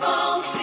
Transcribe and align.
fort, 0.00 0.42
je 0.42 0.58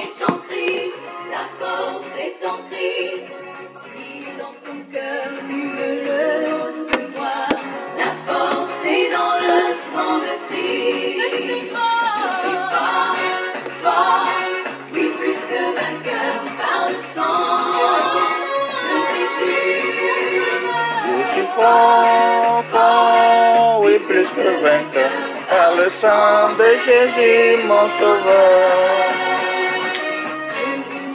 suis 21.34 21.48
fort, 21.56 22.64
fort, 22.72 23.82
oui 23.84 24.00
plus 24.00 24.28
que 24.30 24.62
vainqueur 24.64 25.31
par 25.72 25.84
le 25.84 25.90
sang 25.90 26.54
de 26.58 26.70
Jésus. 26.86 27.64
Mon 27.68 27.88
sauveur. 28.00 29.12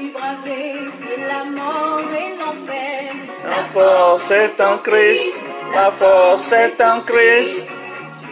Tu 0.00 0.10
braver 0.14 0.74
la 1.28 1.44
mort 1.44 2.00
et 2.22 2.30
l'enfer. 2.38 3.12
La 3.44 3.64
force 3.72 4.30
est 4.30 4.60
en 4.60 4.78
Christ, 4.78 5.42
la 5.74 5.90
force 5.90 6.52
est 6.52 6.80
en 6.80 7.00
Christ. 7.00 7.64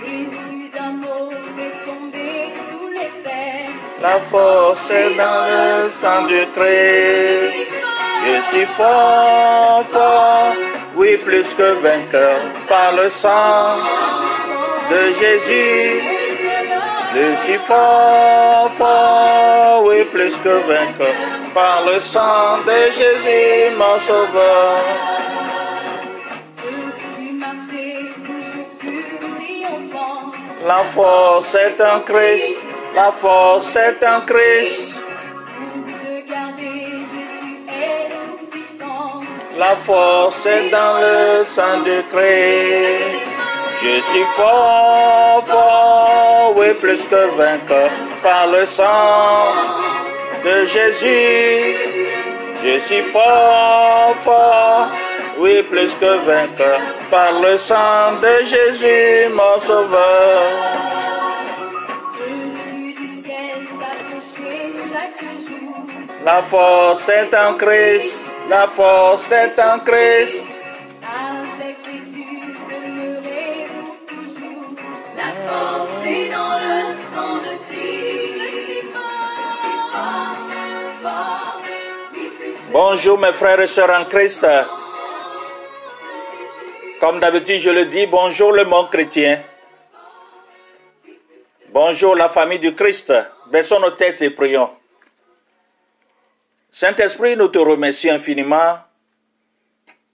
Jésus 0.04 0.70
d'amour 0.74 1.32
fait 1.56 1.76
tomber 1.88 2.52
tous 2.70 2.88
les 2.88 3.10
fers. 3.24 3.68
La 4.02 4.20
force 4.20 4.90
est 4.90 5.14
dans 5.16 5.46
le 5.52 5.90
sang 6.00 6.22
du 6.26 6.42
Christ. 6.56 7.70
Je 8.26 8.40
suis 8.50 8.66
fort, 8.78 9.84
fort, 9.90 10.54
oui, 10.96 11.16
plus 11.18 11.52
que 11.54 11.68
vainqueur. 11.82 12.40
Par 12.68 12.92
le 12.92 13.08
sang 13.10 13.76
de 14.90 15.12
Jésus. 15.20 16.13
Je 17.14 17.36
suis 17.44 17.58
fort, 17.58 18.70
fort, 18.76 19.84
oui, 19.84 20.02
plus 20.04 20.34
que 20.36 20.48
vainqueur. 20.48 21.14
Par 21.54 21.84
le 21.86 22.00
sang 22.00 22.58
de 22.66 22.90
Jésus, 22.98 23.76
mon 23.78 23.96
sauveur. 24.00 24.78
La 30.66 30.82
force 30.92 31.54
est 31.54 31.80
en 31.80 32.00
Christ, 32.00 32.56
la 32.96 33.12
force 33.12 33.76
est 33.76 34.02
en 34.02 34.20
Christ. 34.22 34.94
Pour 35.58 35.86
te 35.98 36.28
garder, 36.28 36.80
Jésus 37.12 37.62
est 37.68 38.08
tout 38.10 38.46
puissant. 38.50 39.20
La 39.56 39.76
force 39.76 40.44
est 40.46 40.70
dans 40.70 40.98
le 41.00 41.44
sang 41.44 41.82
du 41.84 42.02
Christ. 42.10 43.13
Je 43.84 44.00
suis 44.00 44.24
fort, 44.34 45.44
fort, 45.46 46.54
oui, 46.56 46.68
plus 46.80 47.04
que 47.04 47.22
vainqueur 47.36 47.90
par 48.22 48.46
le 48.46 48.64
sang 48.64 49.52
de 50.42 50.64
Jésus. 50.64 51.76
Je 52.64 52.78
suis 52.78 53.02
fort, 53.12 54.14
fort, 54.24 54.88
oui, 55.38 55.62
plus 55.64 55.92
que 56.00 56.12
vainqueur 56.24 56.80
par 57.10 57.38
le 57.42 57.58
sang 57.58 58.12
de 58.22 58.42
Jésus, 58.44 59.28
mon 59.34 59.60
sauveur. 59.60 60.40
La 66.24 66.42
force 66.44 67.06
est 67.10 67.34
en 67.34 67.52
Christ, 67.58 68.22
la 68.48 68.66
force 68.66 69.30
est 69.30 69.60
en 69.60 69.78
Christ. 69.80 70.53
Bonjour 82.74 83.16
mes 83.20 83.32
frères 83.32 83.60
et 83.60 83.68
sœurs 83.68 83.90
en 83.90 84.04
Christ. 84.04 84.44
Comme 86.98 87.20
d'habitude, 87.20 87.60
je 87.60 87.70
le 87.70 87.84
dis, 87.84 88.04
bonjour 88.08 88.50
le 88.50 88.64
monde 88.64 88.90
chrétien. 88.90 89.40
Bonjour 91.68 92.16
la 92.16 92.28
famille 92.28 92.58
du 92.58 92.74
Christ. 92.74 93.12
Baissons 93.52 93.78
nos 93.78 93.92
têtes 93.92 94.22
et 94.22 94.30
prions. 94.30 94.70
Saint-Esprit, 96.68 97.36
nous 97.36 97.46
te 97.46 97.58
remercions 97.58 98.12
infiniment 98.12 98.80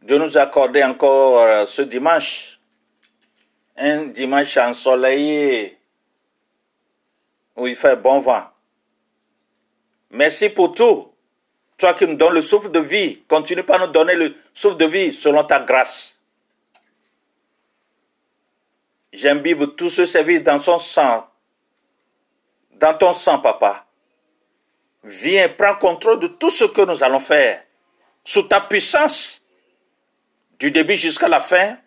de 0.02 0.18
nous 0.18 0.36
accorder 0.36 0.84
encore 0.84 1.38
euh, 1.38 1.64
ce 1.64 1.80
dimanche, 1.80 2.60
un 3.74 4.04
dimanche 4.04 4.58
ensoleillé 4.58 5.78
où 7.56 7.66
il 7.66 7.74
fait 7.74 7.96
bon 7.96 8.20
vent. 8.20 8.44
Merci 10.10 10.50
pour 10.50 10.74
tout. 10.74 11.09
Toi 11.80 11.94
qui 11.94 12.06
nous 12.06 12.14
donnes 12.14 12.34
le 12.34 12.42
souffle 12.42 12.70
de 12.70 12.78
vie, 12.78 13.22
continue 13.26 13.62
par 13.62 13.80
nous 13.80 13.86
donner 13.86 14.14
le 14.14 14.34
souffle 14.52 14.76
de 14.76 14.84
vie 14.84 15.14
selon 15.14 15.42
ta 15.44 15.60
grâce. 15.60 16.14
J'imbibe 19.14 19.74
tout 19.76 19.88
ce 19.88 20.04
service 20.04 20.42
dans 20.42 20.58
son 20.58 20.76
sang, 20.76 21.26
dans 22.72 22.92
ton 22.92 23.14
sang, 23.14 23.38
papa. 23.38 23.86
Viens, 25.02 25.48
prends 25.48 25.74
contrôle 25.76 26.20
de 26.20 26.26
tout 26.26 26.50
ce 26.50 26.66
que 26.66 26.82
nous 26.82 27.02
allons 27.02 27.18
faire, 27.18 27.62
sous 28.24 28.42
ta 28.42 28.60
puissance, 28.60 29.40
du 30.58 30.70
début 30.70 30.98
jusqu'à 30.98 31.28
la 31.28 31.40
fin. 31.40 31.78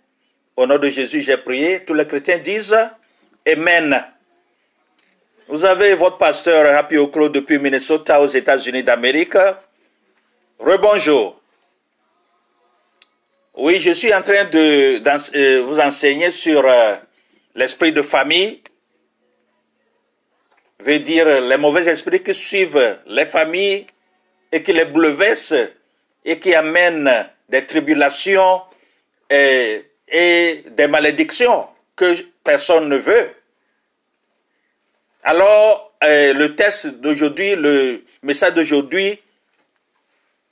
Au 0.57 0.65
nom 0.65 0.79
de 0.79 0.89
Jésus, 0.89 1.21
j'ai 1.21 1.37
prié. 1.37 1.85
Tous 1.85 1.93
les 1.93 2.07
chrétiens 2.07 2.39
disent 2.39 2.75
Amen. 3.47 4.03
Vous 5.47 5.63
avez 5.65 5.93
votre 5.93 6.17
pasteur 6.17 6.75
Happy 6.75 6.97
Oklo 6.97 7.29
depuis 7.29 7.59
Minnesota 7.59 8.19
aux 8.19 8.25
États-Unis 8.25 8.81
d'Amérique. 8.81 9.37
Rebonjour. 10.59 11.39
Oui, 13.55 13.79
je 13.79 13.91
suis 13.91 14.13
en 14.13 14.21
train 14.21 14.45
de 14.45 15.01
euh, 15.35 15.61
vous 15.61 15.79
enseigner 15.79 16.31
sur 16.31 16.65
euh, 16.65 16.95
l'esprit 17.55 17.91
de 17.91 18.01
famille. 18.01 18.61
Veut 20.79 20.99
dire 20.99 21.41
les 21.41 21.57
mauvais 21.57 21.87
esprits 21.87 22.21
qui 22.21 22.33
suivent 22.33 22.97
les 23.05 23.25
familles 23.25 23.85
et 24.51 24.61
qui 24.63 24.73
les 24.73 24.85
bouleversent 24.85 25.53
et 26.25 26.39
qui 26.39 26.53
amènent 26.55 27.27
des 27.47 27.65
tribulations 27.65 28.61
et, 29.29 29.85
des 30.11 30.87
malédictions 30.87 31.67
que 31.95 32.15
personne 32.43 32.89
ne 32.89 32.97
veut. 32.97 33.29
Alors, 35.23 35.93
euh, 36.03 36.33
le 36.33 36.55
texte 36.55 36.87
d'aujourd'hui, 36.87 37.55
le 37.55 38.03
message 38.21 38.53
d'aujourd'hui 38.53 39.19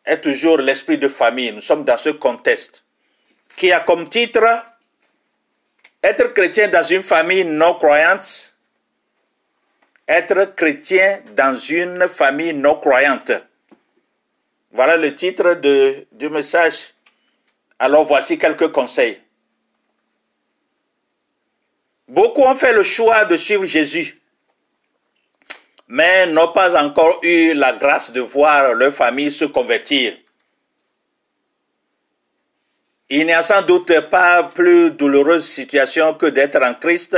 est 0.06 0.22
toujours 0.22 0.58
l'esprit 0.58 0.98
de 0.98 1.08
famille. 1.08 1.52
Nous 1.52 1.62
sommes 1.62 1.84
dans 1.84 1.98
ce 1.98 2.10
contexte 2.10 2.84
qui 3.56 3.72
a 3.72 3.80
comme 3.80 4.08
titre 4.10 4.46
Être 6.04 6.34
chrétien 6.34 6.68
dans 6.68 6.84
une 6.84 7.04
famille 7.04 7.46
non 7.46 7.76
croyante. 7.76 8.56
Être 10.08 10.56
chrétien 10.56 11.22
dans 11.36 11.56
une 11.56 12.08
famille 12.08 12.54
non 12.54 12.76
croyante. 12.76 13.32
Voilà 14.72 14.98
le 14.98 15.14
titre 15.16 15.56
de, 15.56 16.08
du 16.12 16.30
message. 16.30 16.94
Alors 17.78 18.06
voici 18.06 18.38
quelques 18.38 18.72
conseils. 18.72 19.20
Beaucoup 22.08 22.42
ont 22.42 22.56
fait 22.56 22.74
le 22.74 22.84
choix 22.84 23.26
de 23.26 23.36
suivre 23.36 23.66
Jésus 23.66 24.21
mais 25.92 26.26
n'ont 26.26 26.54
pas 26.54 26.82
encore 26.82 27.20
eu 27.22 27.54
la 27.54 27.74
grâce 27.74 28.12
de 28.14 28.22
voir 28.22 28.74
leur 28.76 28.94
famille 28.94 29.30
se 29.30 29.44
convertir. 29.44 30.18
Il 33.10 33.26
n'y 33.26 33.34
a 33.34 33.44
sans 33.44 33.62
doute 33.62 34.00
pas 34.10 34.42
plus 34.44 34.92
douloureuse 34.92 35.46
situation 35.46 36.14
que 36.14 36.28
d'être 36.28 36.64
en 36.64 36.76
Christ, 36.76 37.18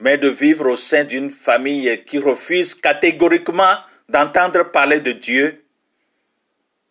mais 0.00 0.18
de 0.18 0.28
vivre 0.28 0.68
au 0.68 0.74
sein 0.74 1.04
d'une 1.04 1.30
famille 1.30 2.02
qui 2.04 2.18
refuse 2.18 2.74
catégoriquement 2.74 3.76
d'entendre 4.08 4.64
parler 4.72 4.98
de 4.98 5.12
Dieu, 5.12 5.64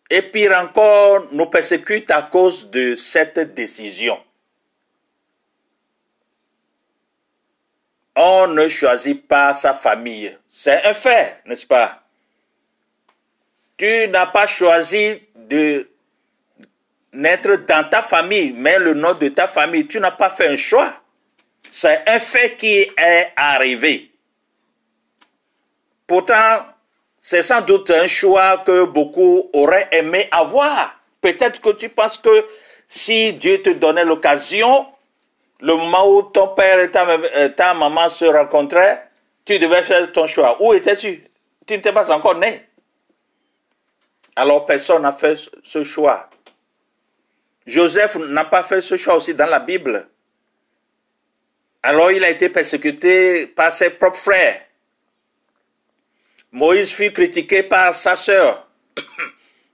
et 0.08 0.22
pire 0.22 0.56
encore, 0.56 1.26
nous 1.32 1.46
persécute 1.46 2.10
à 2.10 2.22
cause 2.22 2.70
de 2.70 2.96
cette 2.96 3.54
décision. 3.54 4.18
On 8.16 8.46
ne 8.46 8.66
choisit 8.68 9.28
pas 9.28 9.52
sa 9.52 9.74
famille. 9.74 10.36
C'est 10.48 10.84
un 10.84 10.94
fait, 10.94 11.42
n'est-ce 11.44 11.66
pas? 11.66 12.02
Tu 13.76 14.08
n'as 14.08 14.26
pas 14.26 14.46
choisi 14.46 15.20
de 15.34 15.86
naître 17.12 17.56
dans 17.66 17.86
ta 17.88 18.00
famille, 18.00 18.54
mais 18.54 18.78
le 18.78 18.94
nom 18.94 19.12
de 19.12 19.28
ta 19.28 19.46
famille, 19.46 19.86
tu 19.86 20.00
n'as 20.00 20.12
pas 20.12 20.30
fait 20.30 20.48
un 20.48 20.56
choix. 20.56 20.94
C'est 21.70 22.08
un 22.08 22.18
fait 22.18 22.56
qui 22.56 22.90
est 22.96 23.32
arrivé. 23.36 24.10
Pourtant, 26.06 26.64
c'est 27.20 27.42
sans 27.42 27.60
doute 27.60 27.90
un 27.90 28.06
choix 28.06 28.58
que 28.64 28.84
beaucoup 28.84 29.50
auraient 29.52 29.88
aimé 29.92 30.28
avoir. 30.30 30.98
Peut-être 31.20 31.60
que 31.60 31.70
tu 31.70 31.90
penses 31.90 32.16
que 32.16 32.46
si 32.88 33.34
Dieu 33.34 33.60
te 33.60 33.70
donnait 33.70 34.04
l'occasion, 34.04 34.86
le 35.60 35.74
moment 35.74 36.08
où 36.08 36.22
ton 36.22 36.48
père 36.48 36.78
et 36.80 36.90
ta, 36.90 37.08
euh, 37.08 37.48
ta 37.48 37.74
maman 37.74 38.08
se 38.08 38.24
rencontraient, 38.24 39.08
tu 39.44 39.58
devais 39.58 39.82
faire 39.82 40.10
ton 40.12 40.26
choix. 40.26 40.60
Où 40.62 40.74
étais-tu? 40.74 41.22
Tu 41.66 41.74
n'étais 41.74 41.92
pas 41.92 42.10
encore 42.10 42.36
né. 42.36 42.66
Alors 44.34 44.66
personne 44.66 45.02
n'a 45.02 45.12
fait 45.12 45.38
ce 45.62 45.82
choix. 45.82 46.28
Joseph 47.66 48.16
n'a 48.16 48.44
pas 48.44 48.62
fait 48.62 48.80
ce 48.80 48.96
choix 48.96 49.16
aussi 49.16 49.34
dans 49.34 49.46
la 49.46 49.60
Bible. 49.60 50.08
Alors 51.82 52.10
il 52.10 52.22
a 52.22 52.30
été 52.30 52.48
persécuté 52.48 53.46
par 53.46 53.72
ses 53.72 53.90
propres 53.90 54.18
frères. 54.18 54.62
Moïse 56.52 56.92
fut 56.92 57.12
critiqué 57.12 57.62
par 57.62 57.94
sa 57.94 58.14
sœur 58.14 58.66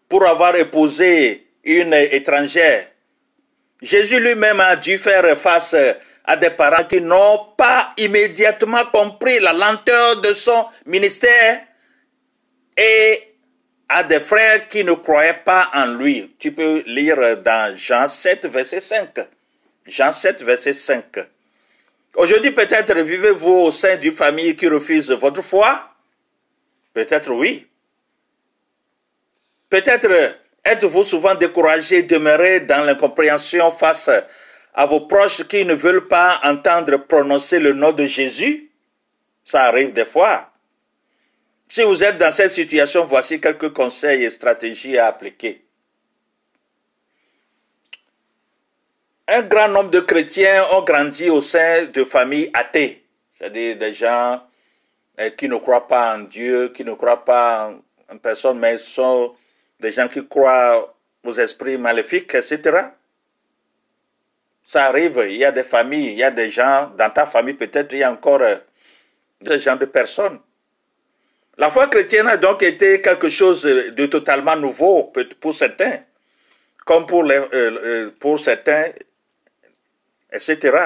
pour 0.08 0.26
avoir 0.26 0.55
épousé 0.56 1.46
une 1.64 1.94
étrangère. 1.94 2.92
Jésus 3.82 4.20
lui-même 4.20 4.61
a 4.61 4.76
dû 4.76 4.96
faire 4.96 5.37
face 5.37 5.75
à 6.25 6.37
des 6.37 6.50
parents 6.50 6.84
qui 6.84 7.00
n'ont 7.00 7.46
pas 7.56 7.93
immédiatement 7.96 8.87
compris 8.87 9.40
la 9.40 9.52
lenteur 9.52 10.20
de 10.20 10.32
son 10.34 10.67
ministère 10.87 11.62
et 12.76 13.34
à 13.88 14.05
des 14.05 14.20
frères 14.20 14.69
qui 14.69 14.84
ne 14.84 14.93
croyaient 14.93 15.43
pas 15.44 15.70
en 15.75 15.87
lui. 15.87 16.34
Tu 16.38 16.52
peux 16.52 16.82
lire 16.87 17.37
dans 17.38 17.76
Jean 17.76 18.06
7, 18.06 18.46
verset 18.46 18.81
5. 18.81 19.08
Jean 19.84 20.12
7, 20.12 20.43
verset 20.43 20.73
5. 20.73 21.05
Aujourd'hui, 22.14 22.52
peut-être 22.52 22.94
vivez-vous 22.94 23.50
au 23.50 23.70
sein 23.70 23.96
d'une 23.96 24.14
famille 24.14 24.55
qui 24.55 24.69
refuse 24.69 25.11
votre 25.11 25.43
foi? 25.43 25.88
Peut-être 26.94 27.32
oui. 27.32 27.67
Peut-être 29.69 30.37
êtes-vous 30.64 31.05
souvent 31.05 31.35
découragé, 31.35 32.03
demeuré 32.03 32.61
dans 32.61 32.85
l'incompréhension 32.85 33.70
face 33.70 34.11
à 34.75 34.87
vos 34.87 35.00
proches 35.00 35.47
qui 35.49 35.64
ne 35.64 35.75
veulent 35.75 36.09
pas 36.09 36.41
entendre 36.44 36.97
prononcer 36.97 37.59
le 37.59 37.73
nom 37.73 37.93
de 37.93 38.06
Jésus? 38.06 38.70
Ça 39.44 39.64
arrive 39.64 39.93
des 39.93 40.05
fois. 40.05 40.49
Si 41.69 41.82
vous 41.82 42.05
êtes 42.05 42.19
dans 42.19 42.31
cette 42.31 42.50
situation, 42.50 43.06
voici 43.06 43.41
quelques 43.41 43.73
conseils 43.73 44.25
et 44.25 44.31
stratégies 44.31 44.99
à 44.99 45.06
appliquer. 45.06 45.64
Un 49.26 49.43
grand 49.43 49.69
nombre 49.69 49.91
de 49.91 50.00
chrétiens 50.00 50.67
ont 50.73 50.82
grandi 50.82 51.31
au 51.31 51.41
sein 51.41 51.87
de 51.87 52.05
familles 52.05 52.50
athées, 52.53 53.05
c'est-à-dire 53.35 53.79
des 53.79 53.94
gens 53.94 54.43
eh, 55.17 55.32
qui 55.32 55.49
ne 55.49 55.56
croient 55.56 55.88
pas 55.88 56.17
en 56.17 56.19
Dieu, 56.20 56.69
qui 56.75 56.85
ne 56.85 56.93
croient 56.93 57.25
pas 57.25 57.73
en 58.11 58.19
personne, 58.19 58.58
mais 58.58 58.76
sont 58.79 59.35
des 59.82 59.90
gens 59.90 60.08
qui 60.08 60.26
croient 60.26 60.94
aux 61.25 61.32
esprits 61.32 61.76
maléfiques, 61.76 62.34
etc. 62.34 62.61
Ça 64.64 64.87
arrive, 64.87 65.20
il 65.29 65.37
y 65.37 65.44
a 65.44 65.50
des 65.50 65.64
familles, 65.64 66.12
il 66.12 66.19
y 66.19 66.23
a 66.23 66.31
des 66.31 66.50
gens, 66.50 66.93
dans 66.96 67.11
ta 67.11 67.26
famille 67.26 67.55
peut-être, 67.55 67.93
il 67.93 67.99
y 67.99 68.05
a 68.05 68.12
encore 68.12 68.40
euh, 68.43 68.56
ce 69.46 69.58
genre 69.58 69.76
de 69.76 69.87
personnes. 69.87 70.38
La 71.58 71.70
foi 71.70 71.88
chrétienne 71.88 72.29
a 72.29 72.37
donc 72.37 72.62
été 72.62 73.00
quelque 73.00 73.29
chose 73.29 73.62
de 73.62 74.06
totalement 74.06 74.56
nouveau 74.56 75.12
pour 75.40 75.52
certains, 75.52 75.99
comme 76.87 77.05
pour, 77.05 77.25
euh, 77.25 77.49
euh, 77.52 78.11
pour 78.19 78.38
certains, 78.38 78.87
etc. 80.32 80.79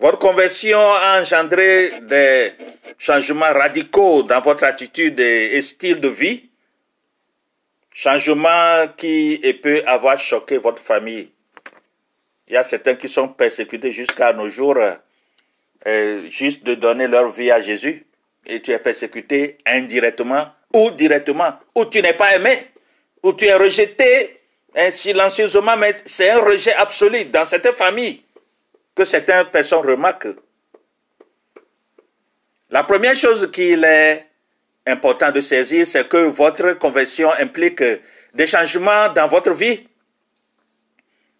Votre 0.00 0.18
conversion 0.18 0.80
a 0.80 1.20
engendré 1.20 2.00
des 2.00 2.52
changements 2.98 3.52
radicaux 3.52 4.22
dans 4.22 4.40
votre 4.40 4.64
attitude 4.64 5.20
et 5.20 5.60
style 5.62 6.00
de 6.00 6.08
vie, 6.08 6.48
changements 7.96 8.88
qui 8.94 9.40
peut 9.62 9.82
avoir 9.86 10.18
choqué 10.18 10.58
votre 10.58 10.82
famille. 10.82 11.30
Il 12.46 12.52
y 12.52 12.56
a 12.56 12.62
certains 12.62 12.94
qui 12.94 13.08
sont 13.08 13.28
persécutés 13.28 13.90
jusqu'à 13.90 14.34
nos 14.34 14.50
jours, 14.50 14.76
euh, 15.86 16.28
juste 16.28 16.62
de 16.62 16.74
donner 16.74 17.08
leur 17.08 17.30
vie 17.30 17.50
à 17.50 17.60
Jésus. 17.62 18.04
Et 18.44 18.60
tu 18.60 18.70
es 18.70 18.78
persécuté 18.78 19.56
indirectement 19.64 20.48
ou 20.74 20.90
directement, 20.90 21.54
ou 21.74 21.86
tu 21.86 22.02
n'es 22.02 22.12
pas 22.12 22.36
aimé, 22.36 22.66
ou 23.22 23.32
tu 23.32 23.46
es 23.46 23.54
rejeté 23.54 24.40
hein, 24.74 24.90
silencieusement, 24.90 25.76
mais 25.76 25.96
c'est 26.04 26.30
un 26.30 26.40
rejet 26.40 26.74
absolu 26.74 27.24
dans 27.24 27.46
cette 27.46 27.72
famille 27.72 28.22
que 28.94 29.04
certaines 29.04 29.46
personnes 29.46 29.86
remarquent. 29.86 30.36
La 32.68 32.84
première 32.84 33.16
chose 33.16 33.50
qu'il 33.50 33.84
est 33.84 34.25
important 34.86 35.30
de 35.30 35.40
saisir, 35.40 35.86
c'est 35.86 36.08
que 36.08 36.16
votre 36.28 36.72
conversion 36.74 37.32
implique 37.32 37.82
des 38.34 38.46
changements 38.46 39.12
dans 39.12 39.26
votre 39.26 39.52
vie 39.52 39.86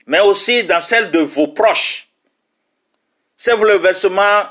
mais 0.07 0.21
aussi 0.21 0.63
dans 0.63 0.81
celle 0.81 1.11
de 1.11 1.19
vos 1.19 1.49
proches. 1.49 2.09
Ces 3.37 3.55
bouleversements 3.55 4.45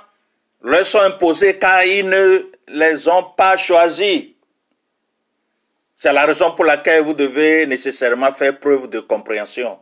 leur 0.62 0.86
sont 0.86 1.00
imposés 1.00 1.57
car 1.57 1.83
ils 1.83 2.07
ne 2.07 2.51
les 2.68 3.07
ont 3.07 3.24
pas 3.24 3.57
choisis. 3.57 4.25
C'est 5.95 6.12
la 6.12 6.25
raison 6.25 6.53
pour 6.53 6.65
laquelle 6.65 7.03
vous 7.03 7.13
devez 7.13 7.65
nécessairement 7.65 8.33
faire 8.33 8.59
preuve 8.59 8.89
de 8.89 9.00
compréhension. 9.00 9.80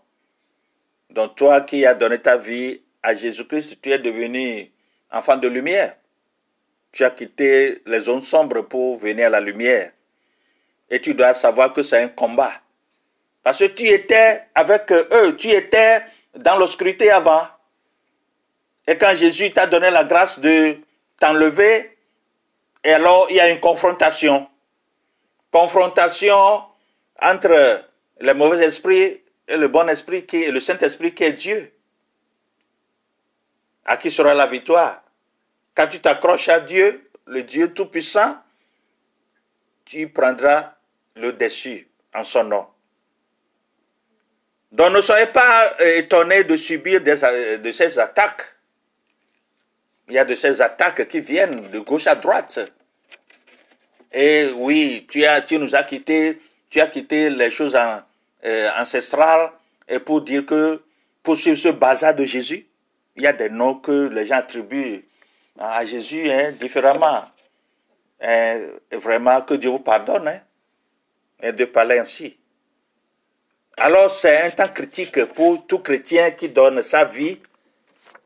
Donc 1.10 1.36
toi 1.36 1.62
qui 1.62 1.86
as 1.86 1.96
donné 1.96 2.20
ta 2.20 2.38
vie 2.38 2.82
à 3.02 3.16
Jésus-Christ, 3.16 3.82
tu 3.82 3.92
es 3.92 4.00
devenu 4.00 4.72
enfant 5.12 5.38
de 5.38 5.48
lumière. 5.48 5.96
Tu 6.94 7.04
as 7.04 7.10
quitté 7.10 7.82
les 7.86 8.00
zones 8.02 8.22
sombres 8.22 8.62
pour 8.62 8.98
venir 8.98 9.28
à 9.28 9.32
la 9.32 9.40
lumière. 9.42 9.92
Et 10.90 11.02
tu 11.02 11.16
dois 11.16 11.34
savoir 11.34 11.74
que 11.74 11.82
c'est 11.82 12.02
un 12.02 12.08
combat. 12.08 12.54
Parce 13.42 13.60
que 13.60 13.66
tu 13.66 13.88
étais 13.88 14.44
avec 14.56 14.92
eux, 14.92 15.36
tu 15.38 15.50
étais 15.50 16.04
dans 16.36 16.56
l'obscurité 16.56 17.10
avant. 17.10 17.48
Et 18.88 18.98
quand 18.98 19.16
Jésus 19.16 19.52
t'a 19.52 19.66
donné 19.66 19.90
la 19.90 20.04
grâce 20.04 20.40
de 20.40 20.78
t'enlever, 21.20 21.98
et 22.84 22.94
alors 22.94 23.28
il 23.30 23.38
y 23.38 23.40
a 23.40 23.50
une 23.50 23.60
confrontation. 23.60 24.48
Confrontation 25.52 26.64
entre 27.22 27.86
le 28.20 28.34
mauvais 28.34 28.66
esprit 28.66 29.22
et 29.48 29.58
le 29.58 29.68
bon 29.68 29.90
esprit, 29.90 30.26
qui 30.26 30.44
est 30.44 30.52
le 30.52 30.60
Saint-Esprit 30.60 31.14
qui 31.14 31.24
est 31.24 31.34
Dieu. 31.34 31.72
À 33.86 33.98
qui 33.98 34.12
sera 34.12 34.34
la 34.34 34.46
victoire? 34.46 35.02
Quand 35.76 35.88
tu 35.88 36.00
t'accroches 36.00 36.50
à 36.50 36.60
Dieu, 36.60 37.10
le 37.26 37.44
Dieu 37.44 37.74
Tout-Puissant, 37.74 38.38
tu 39.86 40.08
prendras 40.08 40.74
le 41.16 41.34
dessus 41.34 41.88
en 42.14 42.24
son 42.24 42.44
nom. 42.44 42.68
Donc 44.72 44.92
ne 44.92 45.02
soyez 45.02 45.28
pas 45.28 45.76
euh, 45.80 45.98
étonnés 45.98 46.44
de 46.44 46.58
subir 46.58 47.02
euh, 47.06 47.58
de 47.58 47.72
ces 47.72 48.00
attaques. 48.00 48.56
Il 50.08 50.16
y 50.16 50.18
a 50.18 50.26
de 50.26 50.36
ces 50.36 50.62
attaques 50.62 51.08
qui 51.08 51.22
viennent 51.22 51.70
de 51.70 51.80
gauche 51.80 52.08
à 52.08 52.16
droite. 52.16 52.60
Et 54.12 54.50
oui, 54.56 55.08
tu, 55.10 55.26
as, 55.26 55.42
tu 55.42 55.58
nous 55.58 55.76
as 55.76 55.84
quitté, 55.84 56.40
tu 56.70 56.82
as 56.82 56.88
quitté 56.88 57.30
les 57.30 57.52
choses 57.52 57.78
euh, 58.46 58.70
ancestrales 58.78 59.52
et 59.88 60.00
pour 60.00 60.22
dire 60.22 60.46
que 60.46 60.82
pour 61.22 61.38
suivre 61.38 61.58
ce 61.58 61.70
bazar 61.70 62.14
de 62.14 62.26
Jésus, 62.26 62.68
il 63.16 63.24
y 63.24 63.28
a 63.28 63.34
des 63.34 63.50
noms 63.50 63.76
que 63.76 64.10
les 64.10 64.26
gens 64.26 64.38
attribuent 64.38 65.06
à 65.60 65.86
Jésus 65.86 66.30
hein, 66.32 66.52
différemment. 66.52 67.26
Et 68.22 68.70
vraiment, 68.92 69.42
que 69.42 69.56
Dieu 69.56 69.70
vous 69.70 69.80
pardonne 69.80 70.28
hein, 70.28 70.40
et 71.42 71.52
de 71.52 71.66
parler 71.66 72.00
ainsi. 72.00 72.38
Alors 73.78 74.12
c'est 74.12 74.42
un 74.42 74.52
temps 74.52 74.68
critique 74.68 75.26
pour 75.34 75.66
tout 75.66 75.80
chrétien 75.80 76.32
qui 76.32 76.48
donne 76.48 76.82
sa 76.84 77.06
vie 77.06 77.40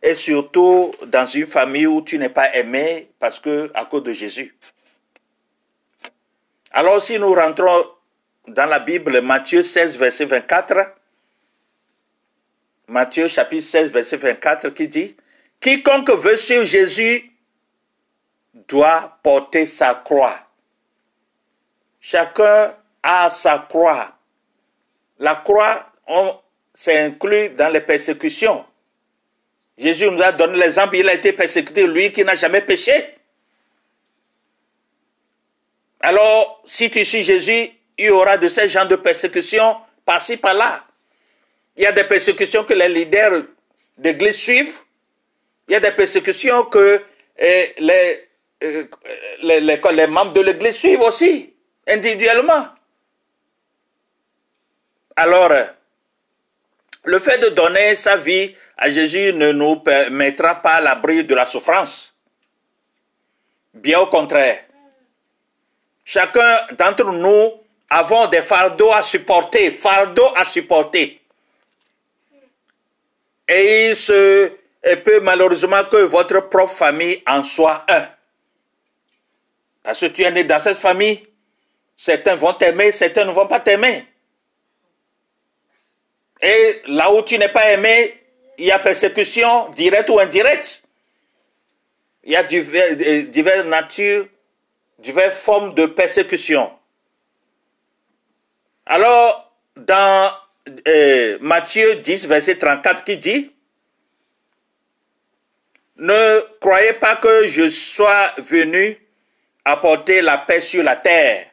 et 0.01 0.13
surtout 0.13 0.93
dans 1.07 1.25
une 1.25 1.48
famille 1.48 1.88
où 1.88 2.01
tu 2.01 2.19
n'es 2.19 2.29
pas 2.29 2.53
aimé 2.53 3.10
parce 3.17 3.39
que 3.39 3.72
à 3.74 3.86
cause 3.86 4.03
de 4.03 4.12
Jésus. 4.12 4.55
Alors 6.72 7.01
si 7.01 7.17
nous 7.17 7.34
rentrons 7.34 7.88
dans 8.48 8.65
la 8.65 8.79
Bible, 8.79 9.22
Matthieu 9.22 9.63
16, 9.63 9.98
verset 9.98 10.25
24, 10.25 10.96
Matthieu 12.89 13.27
chapitre 13.27 13.65
16, 13.65 13.91
verset 13.91 14.17
24 14.17 14.69
qui 14.69 14.88
dit, 14.88 15.15
Quiconque 15.59 16.11
veut 16.11 16.37
suivre 16.37 16.65
Jésus 16.65 17.31
doit 18.67 19.17
porter 19.23 19.65
sa 19.65 19.95
croix. 19.95 20.39
Chacun 21.99 22.73
a 23.01 23.29
sa 23.29 23.59
croix. 23.59 24.13
La 25.19 25.35
croix, 25.35 25.91
s'est 26.73 26.97
inclus 26.99 27.49
dans 27.49 27.73
les 27.73 27.81
persécutions. 27.81 28.63
Jésus 29.77 30.09
nous 30.09 30.21
a 30.21 30.31
donné 30.31 30.57
l'exemple, 30.57 30.95
il 30.95 31.09
a 31.09 31.13
été 31.13 31.33
persécuté, 31.33 31.87
lui 31.87 32.11
qui 32.11 32.23
n'a 32.23 32.35
jamais 32.35 32.61
péché. 32.61 33.15
Alors, 35.99 36.61
si 36.65 36.89
tu 36.89 37.03
suis 37.03 37.23
Jésus, 37.23 37.71
il 37.97 38.05
y 38.05 38.09
aura 38.09 38.37
de 38.37 38.47
ces 38.47 38.69
gens 38.69 38.85
de 38.85 38.95
persécutions 38.95 39.77
par-ci, 40.05 40.37
par-là. 40.37 40.85
Il 41.75 41.83
y 41.83 41.85
a 41.87 41.91
des 41.91 42.03
persécutions 42.03 42.63
que 42.63 42.73
les 42.73 42.89
leaders 42.89 43.43
d'église 43.97 44.35
suivent. 44.35 44.77
Il 45.67 45.74
y 45.74 45.75
a 45.75 45.79
des 45.79 45.91
persécutions 45.91 46.65
que 46.65 47.01
eh, 47.38 47.74
les, 47.77 48.27
eh, 48.62 48.88
les 49.41 50.07
membres 50.07 50.33
de 50.33 50.41
l'église 50.41 50.77
suivent 50.77 51.01
aussi, 51.01 51.53
individuellement. 51.88 52.67
Alors, 55.15 55.51
le 57.03 57.19
fait 57.19 57.39
de 57.39 57.50
donner 57.50 57.95
sa 57.95 58.17
vie 58.17 58.55
à 58.77 58.89
Jésus 58.89 59.33
ne 59.33 59.51
nous 59.51 59.77
permettra 59.77 60.55
pas 60.62 60.79
l'abri 60.81 61.24
de 61.24 61.36
la 61.36 61.45
souffrance. 61.45 62.13
Bien 63.74 64.00
au 64.00 64.07
contraire. 64.07 64.63
chacun 66.07 66.62
d'entre 66.77 67.12
nous 67.12 67.53
avons 67.89 68.27
des 68.27 68.41
fardeaux 68.41 68.91
à 68.93 69.03
supporter, 69.03 69.71
fardeaux 69.71 70.31
à 70.36 70.45
supporter. 70.45 71.19
Et 73.47 73.89
il 73.89 73.95
se 73.95 74.51
peut 74.81 75.19
malheureusement 75.22 75.84
que 75.86 75.98
votre 75.98 76.50
propre 76.50 76.74
famille 76.74 77.22
en 77.27 77.43
soit 77.43 77.86
un. 77.88 78.07
Parce 79.84 80.00
que 80.00 80.07
tu 80.07 80.24
es 80.24 80.31
né 80.31 80.43
dans 80.43 80.60
cette 80.60 80.77
famille, 80.77 81.25
certains 81.96 82.36
vont 82.36 82.53
t'aimer, 82.53 82.91
certains 82.91 83.25
ne 83.25 83.31
vont 83.31 83.48
pas 83.48 83.60
t'aimer. 83.60 84.05
Et 86.41 86.81
là 86.88 87.12
où 87.13 87.22
tu 87.24 87.38
n'es 87.38 87.50
pas 87.50 87.72
aimé, 87.72 88.22
il 88.57 88.65
y 88.65 88.72
a 88.72 88.79
persécution 88.79 89.69
directe 89.69 90.10
ou 90.10 90.19
indirecte. 90.19 90.84
Il 92.24 92.34
y 92.34 92.36
a 92.36 92.43
diverses 92.43 93.65
natures, 93.65 94.27
diverses 95.00 95.38
formes 95.38 95.74
de 95.74 95.86
persécution. 95.86 96.72
Alors, 98.86 99.51
dans 99.75 100.34
euh, 100.88 101.38
Matthieu 101.39 101.96
10, 101.96 102.27
verset 102.27 102.57
34, 102.57 103.03
qui 103.03 103.17
dit, 103.17 103.51
Ne 105.97 106.41
croyez 106.59 106.93
pas 106.93 107.15
que 107.15 107.47
je 107.47 107.69
sois 107.69 108.33
venu 108.37 108.97
apporter 109.65 110.21
la 110.21 110.37
paix 110.37 110.61
sur 110.61 110.83
la 110.83 110.95
terre. 110.95 111.47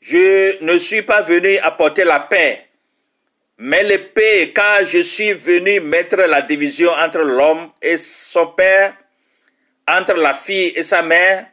Je 0.00 0.62
ne 0.64 0.78
suis 0.78 1.02
pas 1.02 1.22
venu 1.22 1.58
apporter 1.58 2.04
la 2.04 2.20
paix, 2.20 2.66
mais 3.58 3.82
l'épée, 3.82 4.52
car 4.52 4.84
je 4.84 5.02
suis 5.02 5.32
venu 5.34 5.78
mettre 5.80 6.16
la 6.16 6.42
division 6.42 6.90
entre 6.90 7.18
l'homme 7.20 7.70
et 7.80 7.96
son 7.96 8.48
père, 8.48 8.94
entre 9.86 10.14
la 10.14 10.34
fille 10.34 10.72
et 10.74 10.82
sa 10.82 11.02
mère, 11.02 11.46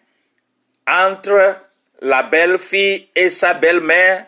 entre 0.88 1.58
la 2.02 2.24
belle-fille 2.24 3.10
et 3.16 3.30
sa 3.30 3.54
belle-mère, 3.54 4.26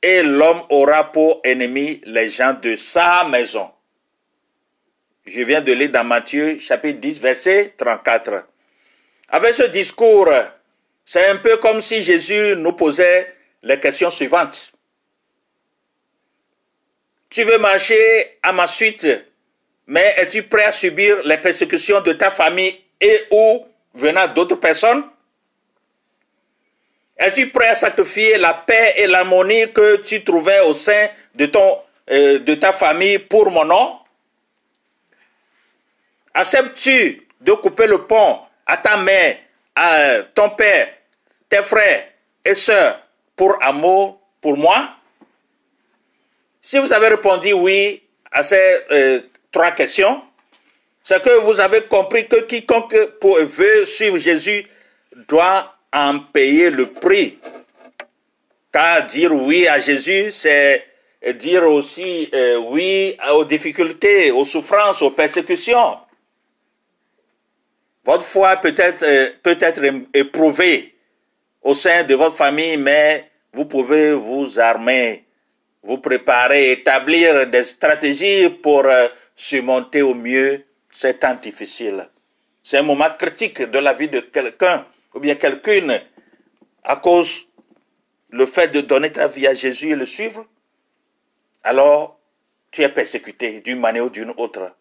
et 0.00 0.22
l'homme 0.22 0.62
aura 0.70 1.10
pour 1.10 1.40
ennemi 1.44 2.00
les 2.04 2.30
gens 2.30 2.54
de 2.54 2.76
sa 2.76 3.24
maison. 3.24 3.73
Je 5.26 5.40
viens 5.40 5.62
de 5.62 5.72
lire 5.72 5.90
dans 5.90 6.04
Matthieu 6.04 6.58
chapitre 6.58 7.00
10, 7.00 7.18
verset 7.18 7.72
34. 7.78 8.44
Avec 9.30 9.54
ce 9.54 9.62
discours, 9.62 10.28
c'est 11.02 11.26
un 11.28 11.36
peu 11.36 11.56
comme 11.56 11.80
si 11.80 12.02
Jésus 12.02 12.54
nous 12.56 12.72
posait 12.72 13.34
les 13.62 13.80
questions 13.80 14.10
suivantes. 14.10 14.70
Tu 17.30 17.42
veux 17.42 17.56
marcher 17.56 18.36
à 18.42 18.52
ma 18.52 18.66
suite, 18.66 19.06
mais 19.86 20.14
es-tu 20.18 20.42
prêt 20.42 20.64
à 20.64 20.72
subir 20.72 21.16
les 21.24 21.38
persécutions 21.38 22.02
de 22.02 22.12
ta 22.12 22.28
famille 22.28 22.78
et 23.00 23.22
ou 23.30 23.66
venant 23.94 24.28
d'autres 24.28 24.56
personnes? 24.56 25.04
Es-tu 27.16 27.48
prêt 27.48 27.68
à 27.68 27.74
sacrifier 27.74 28.36
la 28.36 28.52
paix 28.52 28.92
et 28.98 29.06
l'harmonie 29.06 29.72
que 29.72 29.96
tu 30.02 30.22
trouvais 30.22 30.60
au 30.60 30.74
sein 30.74 31.08
de, 31.34 31.50
euh, 32.10 32.38
de 32.40 32.54
ta 32.56 32.72
famille 32.72 33.18
pour 33.20 33.50
mon 33.50 33.64
nom? 33.64 34.03
Acceptes-tu 36.34 37.26
de 37.40 37.52
couper 37.52 37.86
le 37.86 38.06
pont 38.06 38.40
à 38.66 38.76
ta 38.76 38.96
mère, 38.96 39.38
à 39.76 40.22
ton 40.34 40.50
père, 40.50 40.88
tes 41.48 41.62
frères 41.62 42.08
et 42.44 42.54
sœurs 42.54 43.00
pour 43.36 43.62
amour 43.62 44.20
pour 44.40 44.56
moi? 44.56 44.90
Si 46.60 46.78
vous 46.78 46.92
avez 46.92 47.08
répondu 47.08 47.52
oui 47.52 48.02
à 48.32 48.42
ces 48.42 48.80
euh, 48.90 49.20
trois 49.52 49.70
questions, 49.70 50.22
c'est 51.02 51.22
que 51.22 51.40
vous 51.40 51.60
avez 51.60 51.84
compris 51.84 52.26
que 52.26 52.40
quiconque 52.40 52.96
veut 53.22 53.84
suivre 53.84 54.18
Jésus 54.18 54.66
doit 55.28 55.76
en 55.92 56.18
payer 56.18 56.70
le 56.70 56.86
prix. 56.86 57.38
Car 58.72 59.06
dire 59.06 59.32
oui 59.32 59.68
à 59.68 59.78
Jésus, 59.78 60.32
c'est 60.32 60.84
dire 61.34 61.64
aussi 61.64 62.28
euh, 62.34 62.56
oui 62.56 63.16
aux 63.30 63.44
difficultés, 63.44 64.32
aux 64.32 64.44
souffrances, 64.44 65.00
aux 65.00 65.10
persécutions. 65.10 65.98
Votre 68.04 68.24
foi 68.24 68.56
peut 68.56 68.74
être, 68.76 69.02
euh, 69.02 69.30
peut 69.42 69.58
être 69.60 69.82
éprouvée 70.12 70.94
au 71.62 71.72
sein 71.72 72.04
de 72.04 72.14
votre 72.14 72.36
famille, 72.36 72.76
mais 72.76 73.30
vous 73.52 73.64
pouvez 73.64 74.12
vous 74.12 74.60
armer, 74.60 75.24
vous 75.82 75.98
préparer, 75.98 76.72
établir 76.72 77.46
des 77.46 77.64
stratégies 77.64 78.50
pour 78.50 78.84
euh, 78.84 79.08
surmonter 79.34 80.02
au 80.02 80.14
mieux 80.14 80.64
ces 80.90 81.14
temps 81.14 81.34
difficiles. 81.34 82.08
C'est 82.62 82.78
un 82.78 82.82
moment 82.82 83.10
critique 83.18 83.62
de 83.62 83.78
la 83.78 83.94
vie 83.94 84.08
de 84.08 84.20
quelqu'un 84.20 84.86
ou 85.14 85.20
bien 85.20 85.34
quelqu'une 85.36 86.00
à 86.82 86.96
cause 86.96 87.46
le 88.30 88.46
fait 88.46 88.68
de 88.68 88.80
donner 88.80 89.12
ta 89.12 89.28
vie 89.28 89.46
à 89.46 89.54
Jésus 89.54 89.90
et 89.90 89.96
le 89.96 90.06
suivre. 90.06 90.44
Alors, 91.62 92.18
tu 92.70 92.82
es 92.82 92.88
persécuté 92.88 93.60
d'une 93.60 93.78
manière 93.78 94.04
ou 94.04 94.10
d'une 94.10 94.34
autre. 94.36 94.72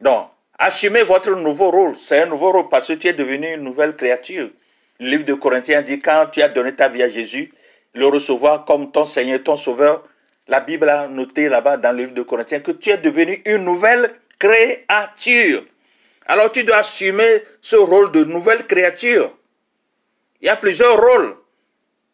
Donc, 0.00 0.30
Assumez 0.62 1.04
votre 1.04 1.30
nouveau 1.36 1.70
rôle. 1.70 1.96
C'est 1.96 2.20
un 2.20 2.26
nouveau 2.26 2.52
rôle 2.52 2.68
parce 2.68 2.88
que 2.88 2.92
tu 2.92 3.08
es 3.08 3.14
devenu 3.14 3.54
une 3.54 3.62
nouvelle 3.62 3.96
créature. 3.96 4.50
Le 4.98 5.06
livre 5.06 5.24
de 5.24 5.32
Corinthiens 5.32 5.80
dit 5.80 6.00
quand 6.00 6.26
tu 6.30 6.42
as 6.42 6.50
donné 6.50 6.74
ta 6.74 6.86
vie 6.86 7.02
à 7.02 7.08
Jésus, 7.08 7.50
le 7.94 8.06
recevoir 8.06 8.66
comme 8.66 8.92
ton 8.92 9.06
Seigneur, 9.06 9.42
ton 9.42 9.56
Sauveur, 9.56 10.02
la 10.48 10.60
Bible 10.60 10.90
a 10.90 11.08
noté 11.08 11.48
là-bas 11.48 11.78
dans 11.78 11.92
le 11.92 12.02
livre 12.02 12.12
de 12.12 12.20
Corinthiens 12.20 12.60
que 12.60 12.72
tu 12.72 12.90
es 12.90 12.98
devenu 12.98 13.40
une 13.46 13.64
nouvelle 13.64 14.12
créature. 14.38 15.64
Alors 16.26 16.52
tu 16.52 16.62
dois 16.62 16.80
assumer 16.80 17.42
ce 17.62 17.76
rôle 17.76 18.12
de 18.12 18.24
nouvelle 18.24 18.66
créature. 18.66 19.34
Il 20.42 20.46
y 20.48 20.50
a 20.50 20.56
plusieurs 20.56 21.00
rôles. 21.00 21.36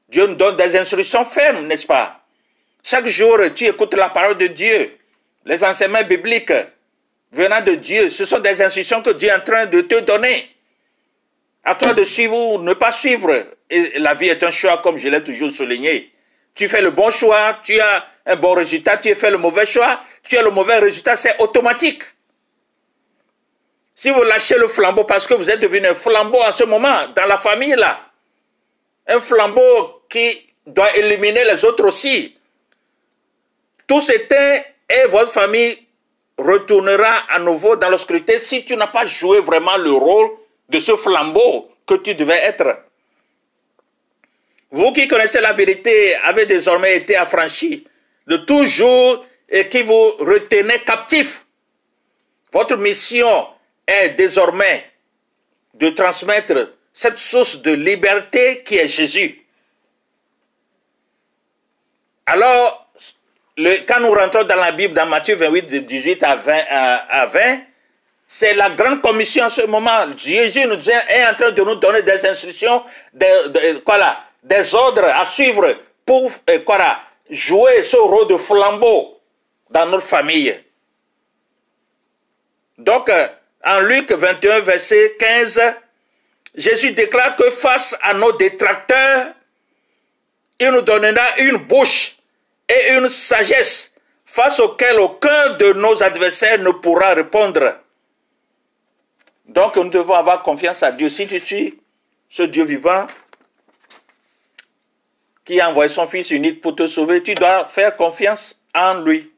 Dieu 0.09 0.25
nous 0.25 0.37
donne 0.37 0.57
des 0.57 0.77
instructions 0.77 1.25
fermes, 1.25 1.67
n'est-ce 1.67 1.87
pas? 1.87 2.21
Chaque 2.85 3.09
jour, 3.09 3.41
tu 3.57 3.65
écoutes 3.65 3.95
la 3.95 4.11
parole 4.11 4.39
de 4.39 4.47
Dieu, 4.47 4.93
les 5.45 5.65
enseignements 5.65 6.05
bibliques 6.05 6.53
venant 7.37 7.61
de 7.61 7.75
Dieu. 7.75 8.11
Ce 8.11 8.25
sont 8.25 8.39
des 8.39 8.61
instructions 8.63 9.03
que 9.03 9.11
Dieu 9.11 9.29
est 9.29 9.35
en 9.35 9.41
train 9.41 9.67
de 9.67 9.83
te 9.83 10.01
donner. 10.01 10.51
À 11.63 11.75
toi 11.75 11.93
de 11.93 12.05
suivre 12.05 12.37
ou 12.37 12.59
ne 12.59 12.73
pas 12.73 12.93
suivre. 12.93 13.47
Et 13.69 13.99
la 13.99 14.15
vie 14.15 14.29
est 14.29 14.43
un 14.43 14.51
choix, 14.51 14.79
comme 14.79 14.97
je 14.97 15.09
l'ai 15.09 15.23
toujours 15.23 15.51
souligné. 15.51 16.11
Tu 16.55 16.69
fais 16.69 16.81
le 16.81 16.91
bon 16.91 17.11
choix, 17.11 17.59
tu 17.63 17.79
as 17.79 18.07
un 18.25 18.37
bon 18.37 18.55
résultat, 18.55 18.97
tu 18.97 19.15
fais 19.15 19.31
le 19.31 19.37
mauvais 19.37 19.67
choix, 19.67 20.01
tu 20.23 20.39
as 20.39 20.43
le 20.43 20.51
mauvais 20.51 20.79
résultat, 20.79 21.17
c'est 21.17 21.39
automatique. 21.39 22.03
Si 23.95 24.11
vous 24.11 24.23
lâchez 24.23 24.57
le 24.57 24.69
flambeau 24.69 25.05
parce 25.05 25.27
que 25.27 25.35
vous 25.35 25.51
êtes 25.51 25.61
devenu 25.61 25.87
un 25.87 25.95
flambeau 25.95 26.41
en 26.41 26.53
ce 26.53 26.65
moment, 26.65 27.09
dans 27.15 27.27
la 27.27 27.39
famille 27.39 27.75
là, 27.77 28.01
un 29.07 29.21
flambeau 29.21 30.03
qui 30.09 30.55
doit 30.67 30.97
éliminer 30.97 31.45
les 31.45 31.65
autres 31.65 31.85
aussi, 31.85 32.37
tout 33.87 34.01
s'éteint 34.01 34.63
et 34.89 35.07
votre 35.09 35.33
famille 35.33 35.86
retournera 36.39 37.25
à 37.31 37.39
nouveau 37.39 37.77
dans 37.77 37.89
l'obscurité 37.89 38.39
si 38.41 38.65
tu 38.65 38.77
n'as 38.77 38.89
pas 38.89 39.07
joué 39.07 39.41
vraiment 39.41 39.77
le 39.77 39.93
rôle 39.93 40.31
de 40.69 40.79
ce 40.79 40.97
flambeau 40.97 41.71
que 41.87 41.95
tu 41.95 42.15
devais 42.15 42.43
être. 42.43 42.83
Vous 44.71 44.93
qui 44.93 45.07
connaissez 45.07 45.41
la 45.41 45.53
vérité 45.53 46.15
avez 46.17 46.47
désormais 46.47 46.97
été 46.97 47.17
affranchis 47.17 47.87
de 48.27 48.37
toujours 48.37 49.25
et 49.49 49.69
qui 49.69 49.83
vous 49.83 50.11
retenez 50.19 50.81
captifs. 50.81 51.45
Votre 52.53 52.77
mission 52.77 53.49
est 53.87 54.11
désormais 54.11 54.91
de 55.75 55.91
transmettre 55.91 56.73
cette 56.93 57.19
source 57.19 57.63
de 57.63 57.73
liberté 57.73 58.63
qui 58.65 58.77
est 58.79 58.89
Jésus. 58.89 59.45
Alors, 62.25 62.86
quand 63.57 64.01
nous 64.01 64.13
rentrons 64.13 64.45
dans 64.45 64.57
la 64.57 64.73
Bible, 64.73 64.95
dans 64.95 65.07
Matthieu 65.07 65.35
28, 65.35 65.63
de 65.63 65.79
18 65.79 66.23
à 66.23 66.37
20, 66.37 66.65
à, 66.69 67.27
20 67.27 67.59
c'est 68.29 68.55
la 68.55 68.71
grande 68.71 69.01
commission 69.03 69.45
en 69.45 69.49
ce 69.49 69.63
moment. 69.63 70.05
Jésus 70.17 70.67
nous 70.67 70.91
est 70.91 71.27
en 71.27 71.35
train 71.35 71.53
de 71.53 71.63
nous 71.63 71.77
donner 71.77 72.03
des 72.03 72.27
instructions, 72.27 72.83
des, 73.15 73.81
des 74.43 74.75
ordres 74.75 75.05
à 75.05 75.25
suivre 75.27 75.77
pour 76.05 76.31
euh, 76.51 76.59
jouer 77.31 77.83
ce 77.85 77.97
rôle 77.97 78.29
de 78.29 78.37
flambeau 78.37 79.21
dans 79.71 79.87
notre 79.87 80.07
famille. 80.07 80.61
Donc, 82.79 83.09
euh, 83.09 83.29
en 83.65 83.81
Luc 83.81 84.11
21, 84.13 84.61
verset 84.61 85.17
15, 85.19 85.61
Jésus 86.57 86.91
déclare 86.93 87.37
que 87.37 87.51
face 87.51 87.97
à 88.03 88.13
nos 88.13 88.33
détracteurs, 88.33 89.29
il 90.59 90.71
nous 90.71 90.83
donnera 90.83 91.39
une 91.39 91.57
bouche 91.57 92.16
et 92.69 92.93
une 92.95 93.09
sagesse 93.09 93.93
face 94.25 94.61
auquel 94.61 94.99
aucun 95.01 95.55
de 95.55 95.73
nos 95.73 96.03
adversaires 96.03 96.59
ne 96.59 96.71
pourra 96.71 97.15
répondre. 97.15 97.79
Donc 99.47 99.77
nous 99.77 99.89
devons 99.89 100.15
avoir 100.15 100.43
confiance 100.43 100.83
à 100.83 100.93
Dieu. 100.93 101.09
Si 101.09 101.27
tu 101.27 101.39
suis 101.39 101.81
ce 102.29 102.43
Dieu 102.43 102.65
vivant 102.65 103.07
qui 105.45 105.61
a 105.61 105.71
envoyé 105.71 105.89
son 105.89 106.07
Fils 106.09 106.31
unique 106.31 106.61
pour 106.61 106.75
te 106.75 106.87
sauver, 106.87 107.23
tu 107.23 107.35
dois 107.35 107.67
faire 107.67 107.97
confiance 107.97 108.61
en 108.75 108.95
lui. 108.95 109.33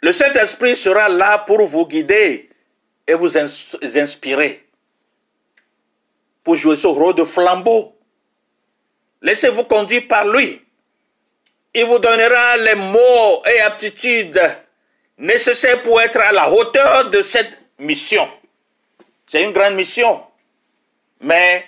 Le 0.00 0.12
Saint-Esprit 0.12 0.76
sera 0.76 1.08
là 1.08 1.38
pour 1.38 1.66
vous 1.66 1.86
guider 1.86 2.48
et 3.06 3.14
vous 3.14 3.36
inspirer. 3.36 4.64
pour 6.44 6.56
jouer 6.56 6.76
ce 6.76 6.86
rôle 6.86 7.14
de 7.14 7.24
flambeau. 7.24 7.94
Laissez-vous 9.20 9.64
conduire 9.64 10.08
par 10.08 10.26
lui. 10.26 10.62
Il 11.80 11.84
vous 11.84 12.00
donnera 12.00 12.56
les 12.56 12.74
mots 12.74 13.40
et 13.46 13.60
aptitudes 13.60 14.42
nécessaires 15.16 15.80
pour 15.84 16.00
être 16.00 16.18
à 16.18 16.32
la 16.32 16.50
hauteur 16.50 17.08
de 17.08 17.22
cette 17.22 17.52
mission. 17.78 18.28
C'est 19.28 19.44
une 19.44 19.52
grande 19.52 19.76
mission. 19.76 20.20
Mais 21.20 21.64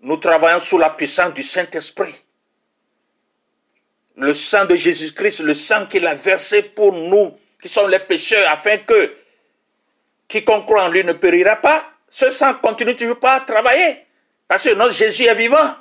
nous 0.00 0.16
travaillons 0.16 0.58
sous 0.58 0.76
la 0.76 0.90
puissance 0.90 1.32
du 1.34 1.44
Saint-Esprit. 1.44 2.16
Le 4.16 4.34
sang 4.34 4.64
de 4.64 4.74
Jésus-Christ, 4.74 5.38
le 5.38 5.54
sang 5.54 5.86
qu'il 5.86 6.04
a 6.08 6.16
versé 6.16 6.62
pour 6.62 6.92
nous, 6.92 7.38
qui 7.62 7.68
sommes 7.68 7.92
les 7.92 8.00
pécheurs, 8.00 8.50
afin 8.50 8.78
que 8.78 9.14
quiconque 10.26 10.66
croit 10.66 10.82
en 10.82 10.88
lui 10.88 11.04
ne 11.04 11.12
périra 11.12 11.54
pas. 11.54 11.84
Ce 12.10 12.28
sang 12.30 12.54
continue 12.54 12.96
toujours 12.96 13.20
pas 13.20 13.34
à 13.34 13.40
travailler. 13.42 13.98
Parce 14.48 14.64
que 14.64 14.74
notre 14.74 14.94
Jésus 14.94 15.26
est 15.26 15.34
vivant. 15.36 15.76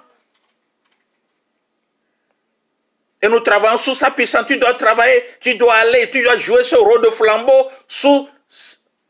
Et 3.22 3.28
nous 3.28 3.40
travaillons 3.42 3.78
sous 3.78 3.94
sa 3.94 4.12
puissance. 4.12 4.48
Tu 4.48 4.58
dois 4.58 4.74
travailler, 4.74 5.24
tu 5.40 5.56
dois 5.56 5.76
aller, 5.76 6.10
tu 6.10 6.24
dois 6.24 6.38
jouer 6.38 6.64
ce 6.64 6.76
rôle 6.76 7.02
de 7.02 7.10
flambeau 7.10 7.70
sous 7.88 8.28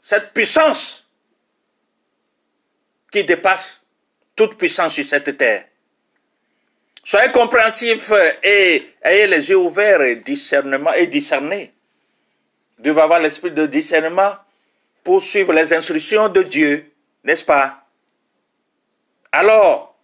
cette 0.01 0.33
puissance 0.33 1.07
qui 3.11 3.23
dépasse 3.23 3.79
toute 4.35 4.57
puissance 4.57 4.93
sur 4.93 5.05
cette 5.05 5.37
terre. 5.37 5.65
Soyez 7.03 7.31
compréhensifs 7.31 8.11
et 8.43 8.93
ayez 9.01 9.27
les 9.27 9.49
yeux 9.49 9.57
ouverts 9.57 10.01
et 10.01 10.17
discernement 10.17 10.93
et 10.93 11.07
discernez. 11.07 11.71
Dieu 12.77 12.91
va 12.91 13.03
avoir 13.03 13.19
l'esprit 13.19 13.51
de 13.51 13.65
discernement 13.65 14.35
pour 15.03 15.21
suivre 15.21 15.53
les 15.53 15.73
instructions 15.73 16.29
de 16.29 16.43
Dieu, 16.43 16.91
n'est-ce 17.23 17.43
pas? 17.43 17.85
Alors, 19.31 19.95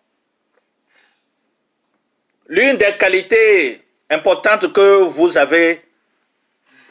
l'une 2.47 2.77
des 2.77 2.95
qualités 2.97 3.81
importantes 4.09 4.71
que 4.71 5.03
vous 5.03 5.37
avez, 5.37 5.81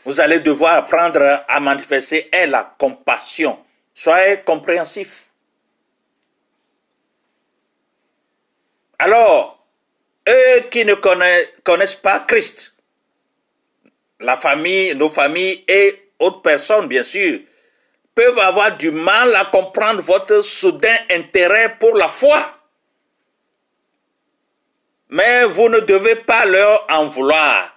vous 0.05 0.21
allez 0.21 0.41
devoir 0.41 0.77
apprendre 0.77 1.41
à 1.49 1.61
manifester 1.61 2.29
est 2.33 2.47
la 2.47 2.75
compassion. 2.79 3.59
Soyez 3.95 4.41
compréhensifs. 4.45 5.25
Alors, 8.99 9.67
eux 10.29 10.61
qui 10.71 10.85
ne 10.85 10.95
connaissent, 10.95 11.95
pas 11.97 12.21
Christ, 12.21 12.73
la 14.21 14.37
famille, 14.37 14.95
nos 14.95 15.09
familles 15.09 15.65
et 15.69 16.11
autres 16.19 16.43
personnes, 16.43 16.87
bien 16.87 17.03
sûr, 17.03 17.41
peuvent 18.15 18.39
avoir 18.39 18.77
du 18.77 18.91
mal 18.91 19.35
à 19.37 19.45
comprendre 19.47 20.03
votre 20.03 20.41
soudain 20.41 20.97
intérêt 21.11 21.77
pour 21.79 21.97
la 21.97 22.09
foi. 22.09 22.56
Mais 25.09 25.45
vous 25.45 25.69
ne 25.69 25.81
devez 25.81 26.17
pas 26.17 26.45
leur 26.45 26.87
en 26.91 27.07
vouloir. 27.07 27.73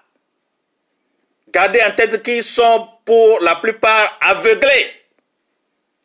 Gardez 1.50 1.82
en 1.82 1.92
tête 1.92 2.22
qu'ils 2.24 2.44
sont 2.44 2.88
pour 3.06 3.40
la 3.42 3.56
plupart 3.56 4.18
aveuglés, 4.22 4.94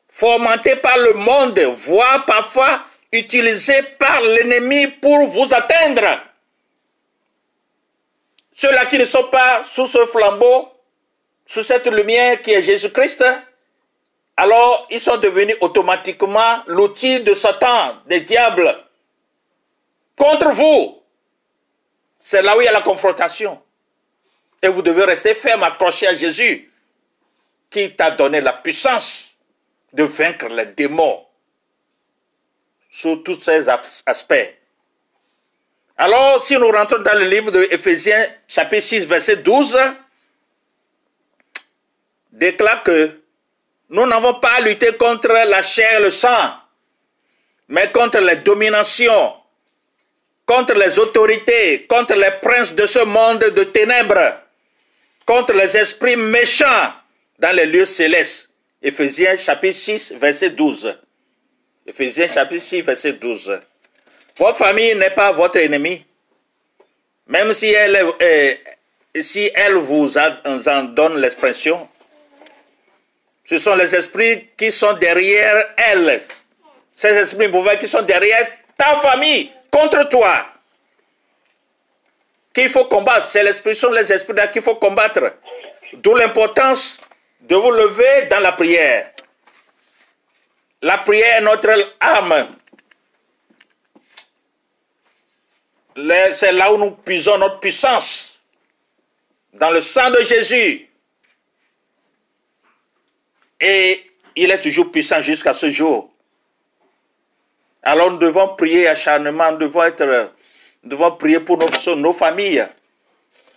fomentés 0.09 0.77
par 0.77 0.97
le 0.97 1.15
monde, 1.15 1.59
voire 1.59 2.25
parfois 2.25 2.83
utilisé 3.13 3.83
par 3.99 4.21
l'ennemi 4.21 4.87
pour 4.89 5.27
vous 5.29 5.53
atteindre. 5.55 6.21
Ceux-là 8.57 8.87
qui 8.87 8.99
ne 8.99 9.05
sont 9.05 9.25
pas 9.25 9.63
sous 9.65 9.87
ce 9.87 10.07
flambeau, 10.07 10.71
sous 11.47 11.63
cette 11.63 11.87
lumière 11.87 12.41
qui 12.41 12.53
est 12.53 12.63
Jésus-Christ, 12.63 13.25
alors 14.37 14.87
ils 14.91 15.01
sont 15.01 15.17
devenus 15.19 15.57
automatiquement 15.61 16.63
l'outil 16.67 17.21
de 17.21 17.35
Satan, 17.35 17.97
des 18.07 18.21
diables, 18.21 18.77
contre 20.17 20.51
vous. 20.51 21.03
C'est 22.25 22.41
là 22.41 22.57
où 22.57 22.63
il 22.63 22.65
y 22.65 22.69
a 22.69 22.73
la 22.73 22.81
confrontation. 22.81 23.63
Et 24.63 24.69
vous 24.69 24.81
devez 24.81 25.05
rester 25.05 25.35
ferme, 25.35 25.63
accroché 25.63 26.07
à 26.07 26.17
Jésus, 26.17 26.73
qui 27.71 27.95
t'a 27.95 28.11
donné 28.11 28.41
la 28.41 28.55
puissance 28.55 29.37
de 29.93 30.05
vaincre 30.05 30.49
les 30.49 30.65
démons 30.67 31.27
sur 32.91 33.23
tous 33.23 33.41
ces 33.43 33.69
aspects. 33.69 34.55
Alors, 35.99 36.43
si 36.43 36.57
nous 36.57 36.71
rentrons 36.71 37.03
dans 37.03 37.19
le 37.19 37.27
livre 37.29 37.51
de 37.51 37.69
Éphésiens, 37.71 38.27
chapitre 38.49 38.87
6, 38.87 39.05
verset 39.05 39.37
12, 39.37 39.79
déclare 42.33 42.83
que 42.83 43.21
nous 43.91 44.07
n'avons 44.07 44.35
pas 44.41 44.55
à 44.55 44.61
lutter 44.63 44.97
contre 44.97 45.29
la 45.29 45.61
chair 45.61 46.01
et 46.01 46.03
le 46.03 46.11
sang, 46.11 46.55
mais 47.69 47.93
contre 47.93 48.19
les 48.19 48.37
dominations, 48.37 49.35
contre 50.47 50.75
les 50.75 50.99
autorités, 50.99 51.87
contre 51.87 52.15
les 52.15 52.33
princes 52.43 52.75
de 52.75 52.87
ce 52.87 53.01
monde 53.01 53.41
de 53.41 53.65
ténèbres, 53.65 54.41
contre 55.27 55.53
les 55.55 55.77
esprits 55.77 56.17
méchants 56.17 56.93
dans 57.39 57.55
les 57.57 57.67
lieux 57.67 57.87
célestes. 57.87 58.49
Éphésiens 58.83 59.37
chapitre 59.37 59.79
6, 59.79 60.13
verset 60.13 60.51
12. 60.51 60.95
Ephésiens 61.87 62.29
chapitre 62.29 62.63
6, 62.63 62.81
verset 62.83 63.15
12. 63.15 63.61
Votre 64.37 64.59
famille 64.59 64.95
n'est 64.95 65.11
pas 65.11 65.33
votre 65.33 65.59
ennemi. 65.59 66.05
Même 67.27 67.55
si 67.55 67.69
elle, 67.69 68.05
si 69.21 69.51
elle 69.55 69.75
vous 69.75 70.19
en 70.19 70.83
donne 70.83 71.17
l'expression, 71.19 71.89
ce 73.47 73.59
sont 73.59 73.75
les 73.75 73.95
esprits 73.95 74.49
qui 74.57 74.71
sont 74.71 74.95
derrière 74.95 75.75
elle. 75.77 76.23
Ces 76.95 77.09
esprits 77.09 77.49
mauvais 77.49 77.79
qui 77.79 77.89
sont 77.89 78.03
derrière 78.03 78.47
ta 78.77 78.97
famille, 78.97 79.51
contre 79.75 80.09
toi. 80.09 80.47
Qu'il 82.53 82.71
faut 82.71 82.85
combattre. 82.85 83.27
C'est 83.27 83.43
l'expression 83.43 83.91
les 83.91 84.13
esprits 84.13 84.35
qu'il 84.53 84.63
faut 84.63 84.77
combattre. 84.77 85.35
D'où 85.95 86.15
l'importance 86.15 86.99
de 87.41 87.57
vous 87.57 87.73
lever 87.73 88.27
dans 88.31 88.39
la 88.39 88.53
prière. 88.53 89.11
La 90.81 90.99
prière 90.99 91.39
est 91.39 91.41
notre 91.41 91.71
âme. 91.99 92.57
C'est 96.33 96.53
là 96.53 96.73
où 96.73 96.77
nous 96.79 96.93
puisons 96.93 97.39
notre 97.39 97.59
puissance. 97.59 98.39
Dans 99.53 99.71
le 99.71 99.81
sang 99.81 100.11
de 100.11 100.21
Jésus. 100.23 100.89
Et 103.61 104.11
il 104.37 104.51
est 104.51 104.61
toujours 104.61 104.93
puissant 104.93 105.21
jusqu'à 105.21 105.53
ce 105.53 105.71
jour. 105.71 106.14
Alors 107.87 108.11
nous 108.11 108.19
devons 108.19 108.49
prier 108.57 108.89
acharnement, 108.89 109.53
nous 109.53 109.59
devons, 109.59 109.83
être, 109.83 110.33
devons 110.83 111.13
prier 111.17 111.41
pour 111.41 111.59
nos, 111.97 112.13
familles, 112.15 112.67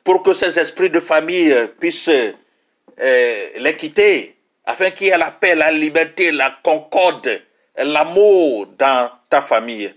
pour 0.03 0.21
que 0.21 0.33
ces 0.33 0.59
esprits 0.59 0.89
de 0.89 0.99
famille 0.99 1.55
puissent 1.79 2.09
euh, 2.09 3.47
les 3.55 3.75
quitter 3.77 4.35
afin 4.65 4.91
qu'il 4.91 5.07
y 5.07 5.09
ait 5.11 5.17
la 5.17 5.31
paix, 5.31 5.55
la 5.55 5.71
liberté, 5.71 6.31
la 6.31 6.57
concorde, 6.61 7.41
l'amour 7.77 8.67
dans 8.77 9.09
ta 9.29 9.39
famille. 9.39 9.95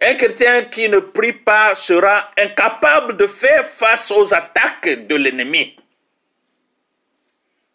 Un 0.00 0.14
chrétien 0.14 0.62
qui 0.62 0.88
ne 0.88 1.00
prie 1.00 1.34
pas 1.34 1.74
sera 1.74 2.30
incapable 2.38 3.18
de 3.18 3.26
faire 3.26 3.66
face 3.66 4.10
aux 4.10 4.32
attaques 4.32 5.06
de 5.06 5.14
l'ennemi. 5.14 5.76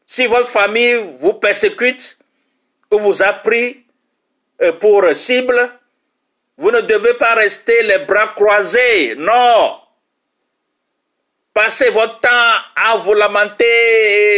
Si 0.07 0.25
votre 0.25 0.49
famille 0.49 0.95
vous 1.19 1.33
persécute 1.33 2.17
ou 2.91 2.97
vous 2.97 3.21
a 3.21 3.33
pris 3.33 3.77
euh, 3.77 3.82
pour 4.79 5.05
cible, 5.15 5.71
vous 6.57 6.71
ne 6.71 6.81
devez 6.81 7.15
pas 7.15 7.33
rester 7.33 7.83
les 7.83 7.99
bras 7.99 8.33
croisés. 8.35 9.15
Non. 9.15 9.79
Passez 11.53 11.89
votre 11.89 12.19
temps 12.19 12.29
à 12.75 12.97
vous 12.97 13.13
lamenter 13.13 13.65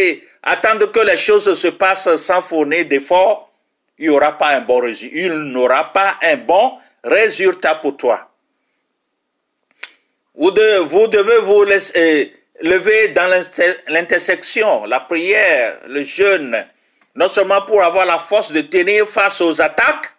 et 0.09 0.23
attendre 0.43 0.91
que 0.91 0.99
les 0.99 1.17
choses 1.17 1.53
se 1.53 1.67
passent 1.67 2.15
sans 2.17 2.41
fournir 2.41 2.85
d'efforts, 2.85 3.51
il 3.97 4.09
n'y 4.09 4.15
aura 4.15 4.37
pas 4.37 4.49
un 4.49 4.61
bon 4.61 4.79
résultat. 4.79 5.15
Il 5.17 5.33
n'aura 5.33 5.93
pas 5.93 6.17
un 6.21 6.35
bon 6.37 6.73
résultat 7.03 7.75
pour 7.75 7.95
toi. 7.95 8.29
Vous 10.33 10.51
devez 10.51 11.39
vous 11.39 11.63
laisser, 11.63 12.33
lever 12.61 13.09
dans 13.09 13.31
l'intersection, 13.87 14.85
la 14.85 14.99
prière, 14.99 15.79
le 15.87 16.03
jeûne, 16.03 16.65
non 17.15 17.27
seulement 17.27 17.61
pour 17.61 17.81
avoir 17.81 18.05
la 18.05 18.19
force 18.19 18.51
de 18.51 18.61
tenir 18.61 19.07
face 19.07 19.39
aux 19.41 19.61
attaques, 19.61 20.13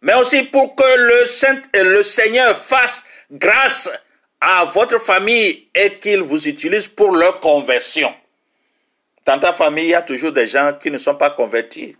mais 0.00 0.14
aussi 0.14 0.42
pour 0.44 0.74
que 0.74 0.96
le, 0.96 1.26
Saint, 1.26 1.62
le 1.74 2.02
Seigneur 2.02 2.56
fasse 2.56 3.02
grâce 3.30 3.88
à 4.40 4.64
votre 4.64 4.98
famille 5.00 5.68
et 5.74 5.98
qu'il 5.98 6.22
vous 6.22 6.46
utilise 6.46 6.88
pour 6.88 7.12
leur 7.14 7.40
conversion. 7.40 8.12
Dans 9.24 9.38
ta 9.38 9.52
famille, 9.52 9.86
il 9.86 9.90
y 9.90 9.94
a 9.94 10.02
toujours 10.02 10.32
des 10.32 10.46
gens 10.46 10.72
qui 10.80 10.90
ne 10.90 10.98
sont 10.98 11.16
pas 11.16 11.30
convertis, 11.30 11.96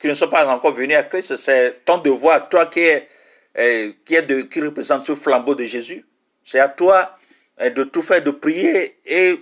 qui 0.00 0.06
ne 0.06 0.14
sont 0.14 0.28
pas 0.28 0.46
encore 0.46 0.72
venus 0.72 0.96
à 0.96 1.04
Christ. 1.04 1.36
C'est 1.36 1.84
ton 1.84 1.98
devoir, 1.98 2.48
toi 2.48 2.66
qui, 2.66 2.80
es, 2.80 3.06
eh, 3.54 3.94
qui, 4.04 4.16
qui 4.48 4.60
représente 4.60 5.06
ce 5.06 5.14
flambeau 5.14 5.54
de 5.54 5.64
Jésus. 5.64 6.04
C'est 6.44 6.58
à 6.58 6.68
toi 6.68 7.14
eh, 7.58 7.70
de 7.70 7.84
tout 7.84 8.02
faire, 8.02 8.22
de 8.22 8.30
prier 8.30 8.96
et, 9.06 9.38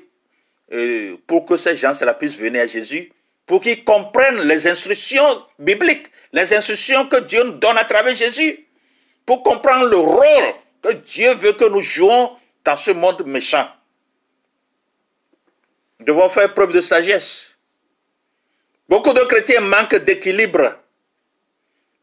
pour 1.27 1.47
que 1.47 1.57
ces 1.57 1.75
gens 1.77 1.95
cela 1.95 2.15
puissent 2.15 2.39
venir 2.39 2.63
à 2.63 2.67
Jésus 2.67 3.11
pour 3.51 3.61
qu'ils 3.61 3.83
comprennent 3.83 4.43
les 4.43 4.69
instructions 4.69 5.43
bibliques, 5.59 6.07
les 6.33 6.55
instructions 6.55 7.09
que 7.09 7.17
Dieu 7.17 7.43
nous 7.43 7.59
donne 7.59 7.79
à 7.79 7.85
travers 7.85 8.15
Jésus, 8.15 8.65
pour 9.27 9.43
comprendre 9.43 9.87
le 9.87 9.97
rôle 9.97 10.55
que 10.81 10.93
Dieu 10.93 11.35
veut 11.35 11.55
que 11.55 11.65
nous 11.65 11.81
jouons 11.81 12.31
dans 12.65 12.77
ce 12.77 12.93
monde 12.93 13.27
méchant. 13.27 13.69
Nous 15.99 16.07
devons 16.07 16.29
faire 16.29 16.55
preuve 16.55 16.73
de 16.73 16.81
sagesse. 16.81 17.57
Beaucoup 18.89 19.13
de 19.13 19.25
chrétiens 19.25 19.63
manquent 19.63 19.97
d'équilibre 19.97 20.77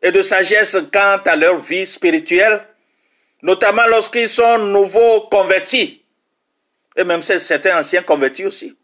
et 0.01 0.11
de 0.11 0.21
sagesse 0.21 0.75
quant 0.91 1.21
à 1.23 1.35
leur 1.37 1.59
vie 1.59 1.85
spirituelle, 1.85 2.67
notamment 3.41 3.87
lorsqu'ils 3.87 4.27
sont 4.27 4.57
nouveaux 4.57 5.21
convertis, 5.31 6.03
et 6.97 7.05
même 7.05 7.21
certains 7.21 7.79
anciens 7.79 8.03
convertis 8.03 8.45
aussi. 8.45 8.75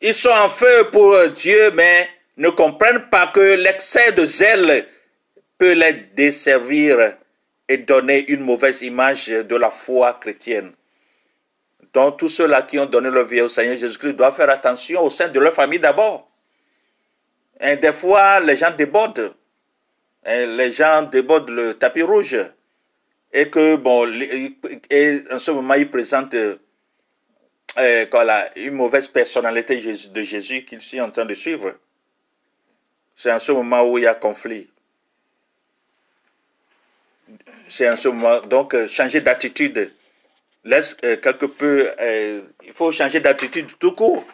Ils 0.00 0.14
sont 0.14 0.30
en 0.30 0.48
feu 0.48 0.88
pour 0.90 1.16
Dieu, 1.28 1.70
mais 1.72 2.08
ne 2.36 2.48
comprennent 2.48 3.08
pas 3.10 3.26
que 3.26 3.40
l'excès 3.40 4.12
de 4.12 4.24
zèle 4.24 4.86
peut 5.58 5.72
les 5.72 5.92
desservir 6.14 7.16
et 7.68 7.76
donner 7.76 8.30
une 8.30 8.40
mauvaise 8.40 8.80
image 8.82 9.26
de 9.26 9.56
la 9.56 9.70
foi 9.70 10.14
chrétienne. 10.14 10.72
Donc 11.92 12.18
tous 12.18 12.28
ceux-là 12.28 12.62
qui 12.62 12.78
ont 12.78 12.86
donné 12.86 13.10
leur 13.10 13.24
vie 13.26 13.40
au 13.40 13.48
Seigneur 13.48 13.76
Jésus-Christ 13.76 14.14
doivent 14.14 14.36
faire 14.36 14.50
attention 14.50 15.02
au 15.02 15.10
sein 15.10 15.28
de 15.28 15.38
leur 15.38 15.52
famille 15.52 15.78
d'abord. 15.78 16.30
Et 17.60 17.76
des 17.76 17.92
fois, 17.92 18.40
les 18.40 18.56
gens 18.56 18.70
débordent. 18.70 19.34
Et 20.24 20.46
les 20.46 20.72
gens 20.72 21.02
débordent 21.02 21.50
le 21.50 21.74
tapis 21.74 22.02
rouge. 22.02 22.36
Et 23.32 23.50
que, 23.50 23.76
bon, 23.76 24.10
et 24.90 25.24
en 25.30 25.38
ce 25.38 25.50
moment, 25.50 25.74
ils 25.74 25.90
présentent 25.90 26.36
euh, 27.78 28.06
une 28.56 28.74
mauvaise 28.74 29.08
personnalité 29.08 29.80
de 29.80 30.22
Jésus 30.22 30.64
qu'ils 30.64 30.80
sont 30.82 30.98
en 30.98 31.10
train 31.10 31.24
de 31.24 31.34
suivre. 31.34 31.76
C'est 33.14 33.32
en 33.32 33.38
ce 33.38 33.52
moment 33.52 33.82
où 33.84 33.98
il 33.98 34.04
y 34.04 34.06
a 34.06 34.14
conflit. 34.14 34.68
C'est 37.68 37.88
en 37.88 37.96
ce 37.96 38.08
moment, 38.08 38.40
donc, 38.40 38.74
euh, 38.74 38.88
changer 38.88 39.20
d'attitude. 39.20 39.92
Laisse 40.64 40.96
euh, 41.04 41.16
quelque 41.16 41.46
peu, 41.46 41.90
il 42.64 42.72
faut 42.74 42.92
changer 42.92 43.20
d'attitude 43.20 43.70
tout 43.78 43.92
court 43.92 44.24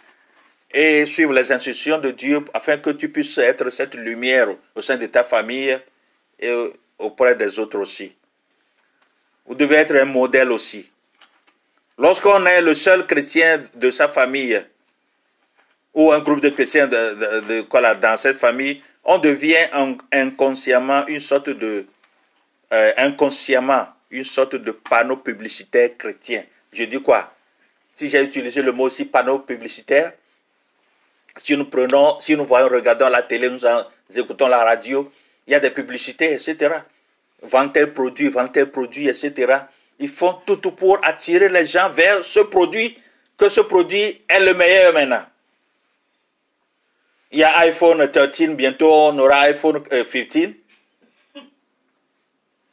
et 0.72 1.06
suivre 1.06 1.32
les 1.32 1.52
instructions 1.52 1.98
de 1.98 2.10
Dieu 2.10 2.44
afin 2.52 2.78
que 2.78 2.90
tu 2.90 3.10
puisses 3.10 3.38
être 3.38 3.70
cette 3.70 3.94
lumière 3.94 4.48
au 4.74 4.80
sein 4.80 4.96
de 4.96 5.06
ta 5.06 5.24
famille 5.24 5.78
et 6.40 6.52
auprès 6.98 7.34
des 7.34 7.58
autres 7.58 7.78
aussi. 7.78 8.16
Vous 9.44 9.54
devez 9.54 9.76
être 9.76 9.94
un 9.94 10.06
modèle 10.06 10.50
aussi. 10.50 10.90
Lorsqu'on 11.98 12.44
est 12.44 12.60
le 12.60 12.74
seul 12.74 13.06
chrétien 13.06 13.64
de 13.74 13.90
sa 13.90 14.08
famille 14.08 14.62
ou 15.94 16.12
un 16.12 16.18
groupe 16.18 16.40
de 16.40 16.50
chrétiens 16.50 16.86
de, 16.86 17.94
dans 18.00 18.16
cette 18.18 18.36
famille, 18.36 18.82
on 19.02 19.18
devient 19.18 19.68
inconsciemment 20.12 21.06
une 21.06 21.20
sorte 21.20 21.48
de 21.48 21.86
euh, 22.72 22.92
inconsciemment 22.98 23.86
une 24.10 24.24
sorte 24.24 24.56
de 24.56 24.72
panneau 24.72 25.16
publicitaire 25.16 25.96
chrétien. 25.96 26.44
Je 26.72 26.84
dis 26.84 27.00
quoi? 27.00 27.32
Si 27.94 28.10
j'ai 28.10 28.22
utilisé 28.22 28.60
le 28.60 28.72
mot 28.72 28.84
aussi 28.84 29.06
panneau 29.06 29.38
publicitaire, 29.38 30.12
si 31.42 31.56
nous 31.56 31.64
prenons, 31.64 32.20
si 32.20 32.36
nous 32.36 32.44
voyons, 32.44 32.68
regardons 32.68 33.08
la 33.08 33.22
télé, 33.22 33.48
nous, 33.48 33.60
écoutons 34.14 34.48
la 34.48 34.64
radio, 34.64 35.10
il 35.46 35.52
y 35.52 35.54
a 35.54 35.60
des 35.60 35.70
publicités, 35.70 36.34
etc. 36.34 36.80
Vendre 37.42 37.72
tel 37.72 37.92
produit, 37.94 38.28
vendre 38.28 38.52
tel 38.52 38.70
produit, 38.70 39.08
etc. 39.08 39.60
Ils 39.98 40.08
font 40.08 40.34
tout 40.46 40.58
pour 40.72 40.98
attirer 41.02 41.48
les 41.48 41.66
gens 41.66 41.88
vers 41.90 42.24
ce 42.24 42.40
produit, 42.40 42.98
que 43.38 43.48
ce 43.48 43.60
produit 43.60 44.22
est 44.28 44.40
le 44.40 44.54
meilleur 44.54 44.92
maintenant. 44.92 45.24
Il 47.30 47.40
y 47.40 47.44
a 47.44 47.58
iPhone 47.58 48.10
13, 48.10 48.50
bientôt 48.50 48.92
on 48.92 49.18
aura 49.18 49.40
iPhone 49.40 49.82
15. 49.82 50.00
Euh, 50.00 50.50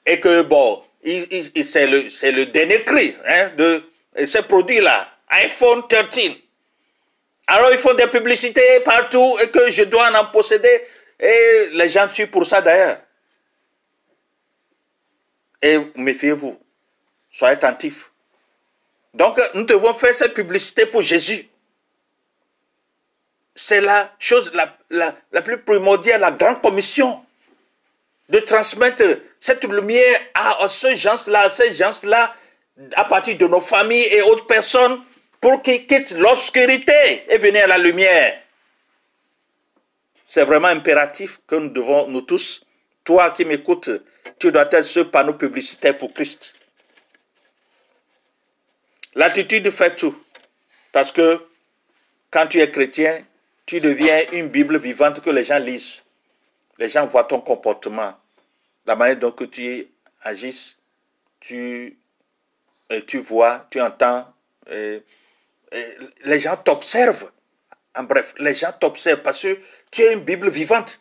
Et 0.06 0.20
que, 0.20 0.42
bon, 0.42 0.84
c'est 1.04 1.88
le, 1.88 2.46
dernier 2.46 2.84
cri 2.84 3.16
hein, 3.26 3.52
de 3.58 3.84
ce 4.26 4.40
produit-là, 4.40 5.10
iPhone 5.30 5.84
13. 5.88 6.32
Alors 7.48 7.72
ils 7.72 7.78
font 7.78 7.94
des 7.94 8.08
publicités 8.08 8.80
partout 8.86 9.38
et 9.42 9.50
que 9.50 9.70
je 9.70 9.84
dois 9.84 10.12
en 10.18 10.26
posséder. 10.26 10.82
Et 11.20 11.70
les 11.74 11.90
gens 11.90 12.08
tuent 12.08 12.28
pour 12.28 12.46
ça 12.46 12.62
d'ailleurs. 12.62 13.00
Et 15.62 15.80
méfiez-vous. 15.96 16.63
Soyez 17.34 17.54
attentifs. 17.54 18.12
Donc 19.14 19.40
nous 19.54 19.64
devons 19.64 19.94
faire 19.94 20.16
cette 20.16 20.34
publicité 20.34 20.86
pour 20.86 21.02
Jésus. 21.02 21.48
C'est 23.56 23.82
la 23.82 24.12
chose 24.18 24.52
la, 24.90 25.42
plus 25.42 25.60
primordiale, 25.60 26.22
la 26.22 26.32
grande 26.32 26.62
commission. 26.62 27.24
De 28.30 28.40
transmettre 28.40 29.04
cette 29.40 29.64
lumière 29.66 30.20
à, 30.34 30.64
à 30.64 30.70
ces 30.70 30.96
gens-là, 30.96 31.42
à 31.42 31.50
ces 31.50 31.74
gens-là, 31.76 32.34
à 32.96 33.06
partir 33.06 33.38
de 33.38 33.46
nos 33.46 33.60
familles 33.62 34.08
et 34.12 34.22
autres 34.22 34.48
personnes 34.48 35.02
pour 35.40 35.62
qu'ils 35.62 35.86
quittent 35.86 36.12
l'obscurité 36.12 37.26
et 37.30 37.38
viennent 37.38 37.58
à 37.58 37.68
la 37.68 37.78
lumière. 37.78 38.40
C'est 40.26 40.46
vraiment 40.46 40.70
impératif 40.70 41.40
que 41.46 41.56
nous 41.56 41.70
devons, 41.70 42.08
nous 42.08 42.22
tous, 42.22 42.66
toi 43.04 43.32
qui 43.32 43.46
m'écoutes, 43.46 43.90
tu 44.40 44.52
dois 44.52 44.68
être 44.72 44.84
ce 44.84 45.02
panneau 45.02 45.34
publicitaire 45.34 45.98
pour 45.98 46.14
Christ. 46.14 46.54
L'attitude 49.16 49.70
fait 49.72 49.96
tout. 49.96 50.18
Parce 50.92 51.12
que 51.12 51.46
quand 52.32 52.48
tu 52.48 52.60
es 52.60 52.72
chrétien, 52.72 53.24
tu 53.66 53.80
deviens 53.80 54.24
une 54.32 54.48
Bible 54.48 54.78
vivante 54.78 55.22
que 55.22 55.30
les 55.30 55.44
gens 55.44 55.60
lisent. 55.60 56.02
Les 56.80 56.90
gens 56.90 57.06
voient 57.06 57.24
ton 57.26 57.40
comportement, 57.40 58.14
la 58.86 58.96
manière 58.96 59.18
dont 59.18 59.32
tu 59.32 59.88
agis, 60.24 60.76
tu, 61.40 61.98
euh, 62.92 63.02
tu 63.06 63.20
vois, 63.20 63.68
tu 63.70 63.80
entends. 63.80 64.26
Euh, 64.70 65.00
les 66.26 66.40
gens 66.40 66.58
t'observent. 66.58 67.32
En 67.96 68.04
bref, 68.04 68.34
les 68.40 68.56
gens 68.56 68.72
t'observent 68.80 69.22
parce 69.22 69.42
que 69.42 69.60
tu 69.92 70.02
es 70.02 70.14
une 70.14 70.22
Bible 70.22 70.50
vivante. 70.50 71.00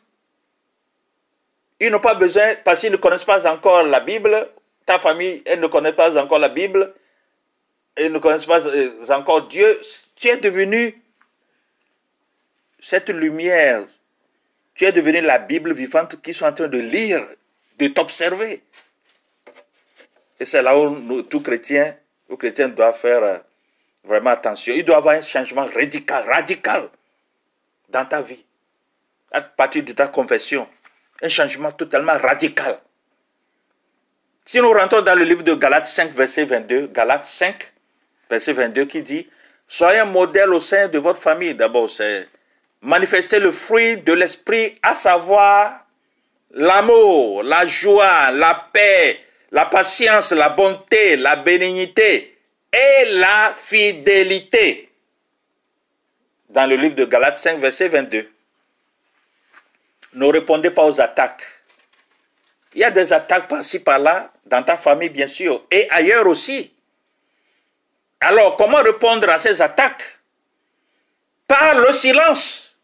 Ils 1.81 1.91
n'ont 1.91 2.01
pas 2.01 2.15
besoin, 2.15 2.55
parce 2.65 2.81
qu'ils 2.81 2.93
ne 2.93 2.97
connaissent 2.97 3.25
pas 3.25 3.51
encore 3.51 3.83
la 3.83 4.01
Bible, 4.01 4.51
ta 4.87 4.99
famille, 4.99 5.43
elle 5.47 5.61
ne 5.61 5.67
connaît 5.67 5.93
pas 5.93 6.17
encore 6.17 6.39
la 6.39 6.49
Bible, 6.49 6.95
ils 7.99 8.13
ne 8.13 8.19
connaissent 8.19 8.47
pas 8.47 8.61
encore 9.15 9.49
Dieu. 9.49 9.81
Tu 10.17 10.29
es 10.29 10.37
devenu 10.37 11.01
cette 12.81 13.11
lumière. 13.11 13.85
Tu 14.75 14.85
es 14.85 14.93
devenu 14.93 15.21
la 15.21 15.39
Bible 15.39 15.73
vivante 15.75 16.21
qu'ils 16.23 16.35
sont 16.35 16.47
en 16.47 16.53
train 16.53 16.69
de 16.69 16.79
lire, 16.79 17.27
de 17.79 17.89
t'observer. 17.89 18.63
Et 20.41 20.47
c'est 20.47 20.63
là 20.63 20.77
où 20.77 21.23
tout 21.23 21.41
chrétien, 21.41 21.95
tout 22.29 22.37
chrétien 22.37 22.69
doit 22.69 22.93
faire 22.95 23.23
euh, 23.23 23.39
vraiment 24.05 24.31
attention. 24.31 24.75
Il 24.75 24.85
doit 24.85 24.97
avoir 24.97 25.15
un 25.15 25.21
changement 25.21 25.67
radical, 25.67 26.25
radical 26.25 26.89
dans 27.89 28.05
ta 28.07 28.23
vie. 28.23 28.45
À 29.31 29.43
partir 29.43 29.85
de 29.85 29.93
ta 29.93 30.09
conversion. 30.09 30.67
Un 31.23 31.29
changement 31.29 31.71
totalement 31.71 32.19
radical. 32.19 32.81
Si 34.45 34.59
nous 34.59 34.73
rentrons 34.73 35.03
dans 35.03 35.15
le 35.15 35.25
livre 35.25 35.45
de 35.45 35.55
Galates 35.55 35.87
5, 35.87 36.11
verset 36.13 36.45
22, 36.45 36.89
Galates 36.89 37.27
5, 37.27 37.72
verset 38.33 38.55
22, 38.55 38.87
qui 38.87 39.03
dit 39.03 39.29
Soyez 39.69 39.99
un 39.99 40.07
modèle 40.07 40.53
au 40.55 40.61
sein 40.61 40.89
de 40.89 40.99
votre 40.99 41.21
famille. 41.21 41.55
D'abord, 41.55 41.91
c'est 41.91 42.29
manifester 42.81 43.39
le 43.39 43.53
fruit 43.53 43.99
de 43.99 44.13
l'esprit, 44.13 44.75
à 44.83 44.95
savoir 44.95 45.87
l'amour, 46.51 47.43
la 47.43 47.67
joie, 47.67 48.31
la 48.31 48.69
paix, 48.73 49.21
la 49.51 49.67
patience, 49.67 50.33
la 50.33 50.49
bonté, 50.49 51.17
la 51.17 51.37
bénignité, 51.37 52.37
et 52.73 53.05
la 53.13 53.55
fidélité. 53.57 54.89
Dans 56.49 56.67
le 56.67 56.77
livre 56.77 56.95
de 56.95 57.05
Galates 57.05 57.37
5, 57.37 57.59
verset 57.59 57.89
22. 57.89 58.29
Ne 60.15 60.27
répondez 60.27 60.71
pas 60.71 60.85
aux 60.87 61.01
attaques. 61.01 61.43
Il 62.75 62.81
y 62.81 62.85
a 62.85 62.91
des 62.91 63.13
attaques 63.13 63.49
par-ci, 63.49 63.79
par-là, 63.79 64.33
dans 64.47 64.63
ta 64.63 64.79
famille, 64.79 65.11
bien 65.11 65.27
sûr, 65.27 65.65
et 65.71 65.89
ailleurs 65.91 66.27
aussi. 66.27 66.73
Alors, 68.23 68.57
comment 68.57 68.83
répondre 68.83 69.29
à 69.29 69.39
ces 69.39 69.61
attaques? 69.61 70.19
Par 71.47 71.75
le 71.75 71.93
silence. 71.93 72.75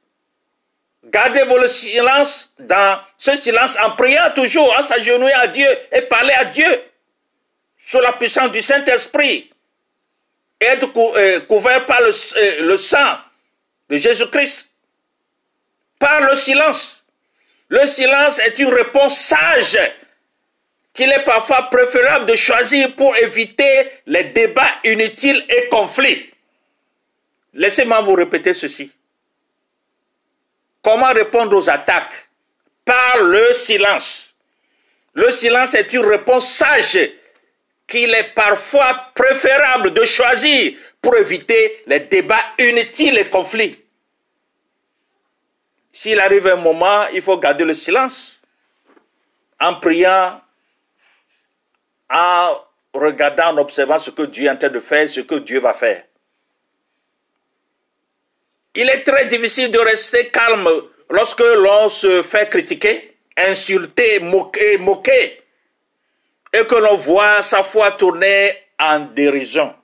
Gardez 1.05 1.44
le 1.44 1.68
silence 1.68 2.53
dans 2.59 3.01
ce 3.16 3.35
silence 3.37 3.79
en 3.83 3.92
priant 3.92 4.31
toujours, 4.35 4.77
en 4.77 4.83
s'agenouillant 4.83 5.38
à 5.38 5.46
Dieu 5.46 5.68
et 5.92 6.03
parler 6.03 6.35
à 6.35 6.44
Dieu 6.44 6.68
sous 7.87 8.01
la 8.01 8.12
puissance 8.12 8.51
du 8.51 8.61
Saint-Esprit 8.61 9.51
être 10.61 10.90
euh, 10.96 11.40
couvert 11.40 11.87
par 11.87 12.01
le, 12.01 12.11
euh, 12.11 12.66
le 12.66 12.77
sang 12.77 13.18
de 13.88 13.96
Jésus-Christ, 13.96 14.70
par 15.98 16.20
le 16.22 16.35
silence. 16.37 17.05
Le 17.68 17.87
silence 17.87 18.38
est 18.40 18.59
une 18.59 18.72
réponse 18.72 19.18
sage 19.18 19.79
qu'il 20.98 21.12
est 21.12 21.22
parfois 21.22 21.70
préférable 21.70 22.26
de 22.26 22.34
choisir 22.34 22.92
pour 22.96 23.16
éviter 23.16 23.88
les 24.06 24.24
débats 24.24 24.80
inutiles 24.82 25.46
et 25.48 25.68
conflits. 25.68 26.28
Laissez-moi 27.54 28.00
vous 28.00 28.14
répéter 28.14 28.52
ceci. 28.52 28.90
Comment 30.82 31.12
répondre 31.12 31.56
aux 31.56 31.70
attaques 31.70 32.28
Par 32.84 33.18
le 33.22 33.54
silence? 33.54 34.34
Le 35.14 35.30
silence 35.30 35.74
est 35.74 35.92
une 35.92 36.04
réponse 36.04 36.52
sage 36.52 36.98
qu'il 37.87 38.12
est 38.12 38.34
parfois 38.34 39.12
préférable 39.14 39.92
de 39.92 40.04
choisir 40.04 40.72
pour 41.00 41.14
éviter 41.14 41.80
les 41.87 42.00
débats 42.00 42.44
inutiles 42.58 43.18
et 43.18 43.30
conflits. 43.30 43.78
S'il 45.92 46.18
arrive 46.18 46.48
un 46.48 46.56
moment, 46.56 47.06
il 47.12 47.22
faut 47.22 47.38
garder 47.38 47.62
le 47.64 47.76
silence 47.76 48.40
en 49.61 49.76
priant, 49.76 50.40
en 52.11 52.59
regardant, 52.94 53.55
en 53.55 53.59
observant 53.59 53.99
ce 53.99 54.11
que 54.11 54.23
Dieu 54.23 54.47
est 54.47 54.51
en 54.51 54.57
train 54.57 54.68
de 54.68 54.81
faire, 54.81 55.09
ce 55.09 55.21
que 55.21 55.37
Dieu 55.37 55.61
va 55.61 55.75
faire. 55.75 56.05
Il 58.75 58.88
est 58.88 59.03
très 59.03 59.27
difficile 59.27 59.71
de 59.71 59.79
rester 59.79 60.29
calme 60.29 60.68
lorsque 61.11 61.40
l'on 61.40 61.88
se 61.88 62.23
fait 62.23 62.49
critiquer, 62.49 63.16
insulter, 63.37 64.21
moquer, 64.21 64.79
moquer, 64.79 65.42
et 66.53 66.64
que 66.66 66.75
l'on 66.75 66.97
voit 66.97 67.42
sa 67.42 67.62
foi 67.62 67.92
tourner 67.92 68.53
en 68.79 69.01
dérision. 69.01 69.75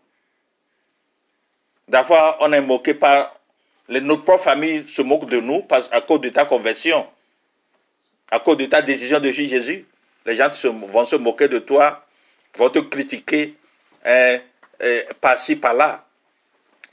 D'abord, 1.89 2.37
on 2.41 2.53
est 2.53 2.61
moqué 2.61 2.95
par 2.95 3.35
les, 3.89 4.01
notre 4.01 4.25
propre 4.25 4.45
famille 4.45 4.89
se 4.89 5.03
moque 5.03 5.29
de 5.29 5.41
nous 5.41 5.67
à 5.91 6.01
cause 6.01 6.21
de 6.21 6.31
ta 6.31 6.47
conversion, 6.47 7.07
à 8.31 8.41
cause 8.41 8.57
de 8.57 8.67
ta 8.67 8.81
décision 8.81 9.21
de 9.21 9.31
Jésus. 9.31 9.87
Les 10.25 10.37
gens 10.37 10.51
vont 10.89 11.05
se 11.05 11.17
moquer 11.17 11.49
de 11.49 11.59
toi, 11.59 12.04
vont 12.57 12.71
te 12.71 12.79
critiquer 12.79 13.55
hein, 14.05 14.38
hein, 14.81 15.01
par-ci, 15.21 15.57
par-là. 15.57 16.05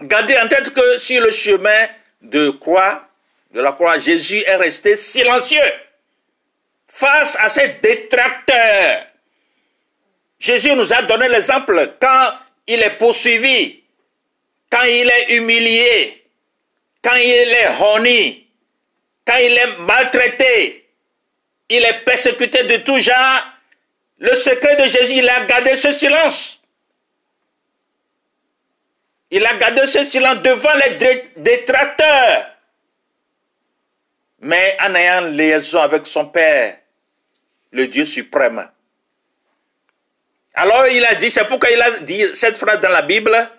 Gardez 0.02 0.38
en 0.38 0.48
tête 0.48 0.74
que 0.74 0.98
sur 0.98 1.22
le 1.22 1.32
chemin 1.32 1.88
de 2.22 2.50
croix, 2.50 3.08
de 3.54 3.62
la 3.62 3.72
croix, 3.74 4.00
Jésus 4.00 4.44
est 4.46 4.56
resté 4.56 4.98
silencieux 4.98 5.60
face 6.88 7.38
à 7.40 7.50
ses 7.50 7.80
détracteurs. 7.82 9.06
Jésus 10.40 10.76
nous 10.76 10.92
a 10.92 11.04
donné 11.04 11.28
l'exemple 11.28 11.94
quand 12.00 12.34
il 12.66 12.82
est 12.82 12.98
poursuivi, 12.98 13.84
quand 14.72 14.84
il 14.84 15.10
est 15.10 15.36
humilié, 15.36 16.24
quand 17.04 17.16
il 17.16 17.50
est 17.50 17.68
honni, 17.80 18.48
quand 19.26 19.38
il 19.38 19.54
est 19.54 19.78
maltraité, 19.80 20.88
il 21.70 21.84
est 21.84 22.04
persécuté 22.04 22.64
de 22.64 22.78
tout 22.78 23.00
genre. 23.00 23.44
Le 24.22 24.36
secret 24.36 24.76
de 24.76 24.84
Jésus, 24.88 25.16
il 25.16 25.28
a 25.28 25.46
gardé 25.46 25.76
ce 25.76 25.92
silence. 25.92 26.62
Il 29.32 29.44
a 29.44 29.56
gardé 29.56 29.88
ce 29.88 30.04
silence 30.04 30.44
devant 30.44 30.74
les 30.74 31.32
détracteurs. 31.38 32.46
Mais 34.42 34.78
en 34.80 34.94
ayant 34.94 35.22
liaison 35.22 35.82
avec 35.82 36.06
son 36.06 36.28
Père, 36.28 36.78
le 37.72 37.88
Dieu 37.88 38.06
suprême. 38.06 38.70
Alors 40.54 40.86
il 40.86 41.04
a 41.04 41.16
dit, 41.16 41.32
c'est 41.32 41.46
pourquoi 41.46 41.72
il 41.72 41.82
a 41.82 42.00
dit 42.02 42.24
cette 42.36 42.58
phrase 42.58 42.80
dans 42.80 42.90
la 42.90 43.02
Bible, 43.02 43.50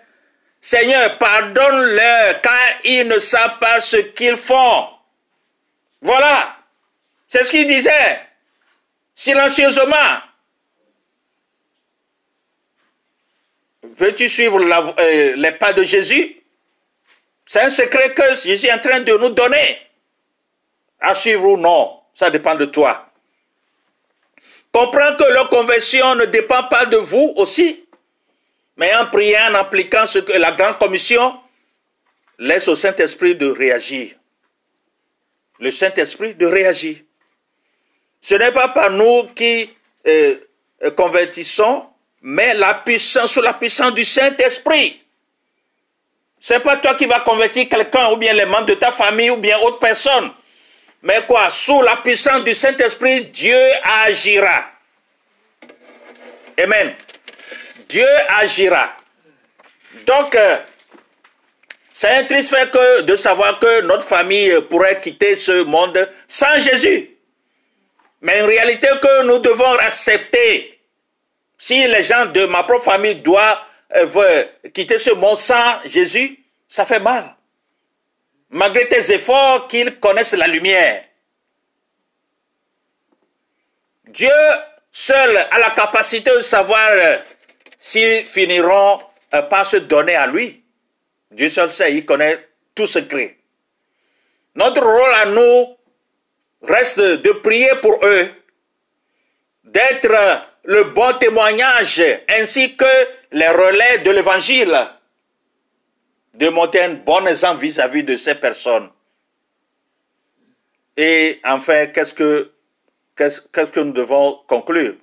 Seigneur, 0.61 1.17
pardonne-leur 1.17 2.39
car 2.39 2.79
ils 2.85 3.05
ne 3.05 3.19
savent 3.19 3.59
pas 3.59 3.81
ce 3.81 3.97
qu'ils 3.97 4.37
font. 4.37 4.87
Voilà. 6.01 6.55
C'est 7.27 7.43
ce 7.43 7.51
qu'il 7.51 7.67
disait. 7.67 8.21
Silencieusement. 9.13 10.21
Veux-tu 13.97 14.27
suivre 14.27 14.59
euh, 14.99 15.35
les 15.35 15.51
pas 15.51 15.73
de 15.73 15.83
Jésus? 15.83 16.35
C'est 17.45 17.61
un 17.61 17.69
secret 17.69 18.13
que 18.13 18.35
Jésus 18.35 18.67
est 18.67 18.73
en 18.73 18.79
train 18.79 19.01
de 19.01 19.15
nous 19.17 19.29
donner. 19.29 19.79
À 20.99 21.13
suivre 21.13 21.45
ou 21.45 21.57
non, 21.57 21.99
ça 22.15 22.29
dépend 22.29 22.55
de 22.55 22.65
toi. 22.65 23.09
Comprends 24.71 25.15
que 25.15 25.31
leur 25.31 25.49
conversion 25.49 26.15
ne 26.15 26.25
dépend 26.25 26.63
pas 26.63 26.85
de 26.85 26.97
vous 26.97 27.33
aussi, 27.35 27.85
mais 28.77 28.95
en 28.95 29.05
priant, 29.07 29.51
en 29.51 29.55
appliquant 29.55 30.05
ce 30.07 30.19
que 30.19 30.33
la 30.33 30.53
grande 30.53 30.79
commission 30.79 31.37
laisse 32.39 32.67
au 32.67 32.75
Saint-Esprit 32.75 33.35
de 33.35 33.47
réagir. 33.47 34.15
Le 35.59 35.69
Saint-Esprit 35.69 36.33
de 36.33 36.47
réagir. 36.47 36.97
Ce 38.21 38.33
n'est 38.35 38.51
pas 38.51 38.69
par 38.69 38.89
nous 38.89 39.27
qui 39.35 39.69
euh, 40.07 40.35
convertissons, 40.95 41.85
mais 42.23 42.53
la 42.53 42.75
puissance 42.75 43.33
sous 43.33 43.41
la 43.41 43.53
puissance 43.53 43.93
du 43.93 44.05
Saint-Esprit. 44.05 45.01
Ce 46.39 46.53
n'est 46.53 46.61
pas 46.61 46.77
toi 46.77 46.95
qui 46.95 47.05
vas 47.05 47.19
convertir 47.19 47.67
quelqu'un 47.67 48.11
ou 48.11 48.17
bien 48.17 48.33
les 48.33 48.45
membres 48.45 48.65
de 48.65 48.73
ta 48.75 48.91
famille 48.91 49.29
ou 49.29 49.37
bien 49.37 49.59
autre 49.59 49.79
personne. 49.79 50.31
Mais 51.01 51.25
quoi? 51.25 51.49
Sous 51.49 51.81
la 51.81 51.97
puissance 51.97 52.45
du 52.45 52.55
Saint-Esprit, 52.55 53.25
Dieu 53.25 53.59
agira. 54.05 54.65
Amen. 56.57 56.95
Dieu 57.89 58.07
agira. 58.29 58.95
Donc, 60.05 60.33
euh, 60.35 60.57
c'est 61.91 62.09
un 62.09 62.23
triste 62.23 62.55
fait 62.55 62.71
que 62.71 63.01
de 63.01 63.15
savoir 63.17 63.59
que 63.59 63.81
notre 63.81 64.05
famille 64.05 64.61
pourrait 64.69 65.01
quitter 65.01 65.35
ce 65.35 65.63
monde 65.63 66.09
sans 66.27 66.57
Jésus. 66.57 67.09
Mais 68.21 68.41
en 68.41 68.47
réalité 68.47 68.87
que 69.01 69.23
nous 69.23 69.39
devons 69.39 69.75
accepter 69.75 70.72
si 71.63 71.87
les 71.87 72.03
gens 72.03 72.25
de 72.25 72.45
ma 72.45 72.63
propre 72.63 72.83
famille 72.83 73.15
doivent 73.15 73.57
euh, 73.95 74.43
quitter 74.73 74.97
ce 74.97 75.11
monde 75.11 75.39
sans 75.39 75.79
Jésus, 75.85 76.37
ça 76.67 76.83
fait 76.83 76.99
mal. 76.99 77.37
Malgré 78.49 78.89
tes 78.89 79.13
efforts, 79.13 79.69
qu'ils 79.69 79.97
connaissent 79.97 80.33
la 80.33 80.47
lumière. 80.47 81.05
Dieu 84.09 84.29
seul 84.91 85.37
a 85.37 85.57
la 85.57 85.69
capacité 85.69 86.35
de 86.35 86.41
savoir 86.41 86.89
euh, 86.89 87.19
s'ils 87.79 88.25
finiront 88.25 88.99
euh, 89.33 89.41
par 89.43 89.65
se 89.65 89.77
donner 89.77 90.15
à 90.15 90.27
lui. 90.27 90.65
Dieu 91.31 91.47
seul 91.47 91.71
sait, 91.71 91.95
il 91.95 92.05
connaît 92.05 92.45
tout 92.75 92.87
secret. 92.87 93.37
Notre 94.55 94.81
rôle 94.83 95.13
à 95.13 95.25
nous 95.27 95.77
reste 96.61 96.99
de 96.99 97.31
prier 97.31 97.71
pour 97.81 98.03
eux, 98.03 98.29
d'être 99.63 100.52
le 100.63 100.83
bon 100.85 101.13
témoignage 101.17 102.01
ainsi 102.29 102.75
que 102.75 102.85
les 103.31 103.49
relais 103.49 103.99
de 103.99 104.11
l'évangile, 104.11 104.87
de 106.33 106.49
monter 106.49 106.81
un 106.81 106.93
bon 106.93 107.25
exemple 107.27 107.61
vis-à-vis 107.61 108.03
de 108.03 108.17
ces 108.17 108.35
personnes. 108.35 108.89
Et 110.95 111.39
enfin, 111.43 111.87
qu'est-ce 111.87 112.13
que, 112.13 112.51
qu'est-ce 113.15 113.41
que 113.41 113.79
nous 113.79 113.91
devons 113.91 114.39
conclure? 114.47 114.95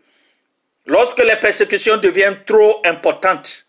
Lorsque 0.86 1.22
les 1.22 1.36
persécutions 1.36 1.98
deviennent 1.98 2.42
trop 2.44 2.80
importantes, 2.84 3.66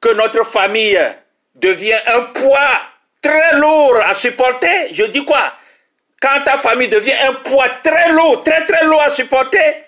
que 0.00 0.12
notre 0.12 0.44
famille 0.44 0.98
devient 1.54 1.98
un 2.06 2.22
poids 2.22 2.80
très 3.20 3.58
lourd 3.58 3.96
à 4.04 4.14
supporter, 4.14 4.92
je 4.92 5.04
dis 5.04 5.24
quoi? 5.24 5.52
Quand 6.20 6.42
ta 6.44 6.58
famille 6.58 6.88
devient 6.88 7.14
un 7.22 7.34
poids 7.34 7.68
très 7.82 8.10
lourd, 8.12 8.42
très 8.42 8.64
très 8.64 8.84
lourd 8.86 9.02
à 9.02 9.10
supporter, 9.10 9.85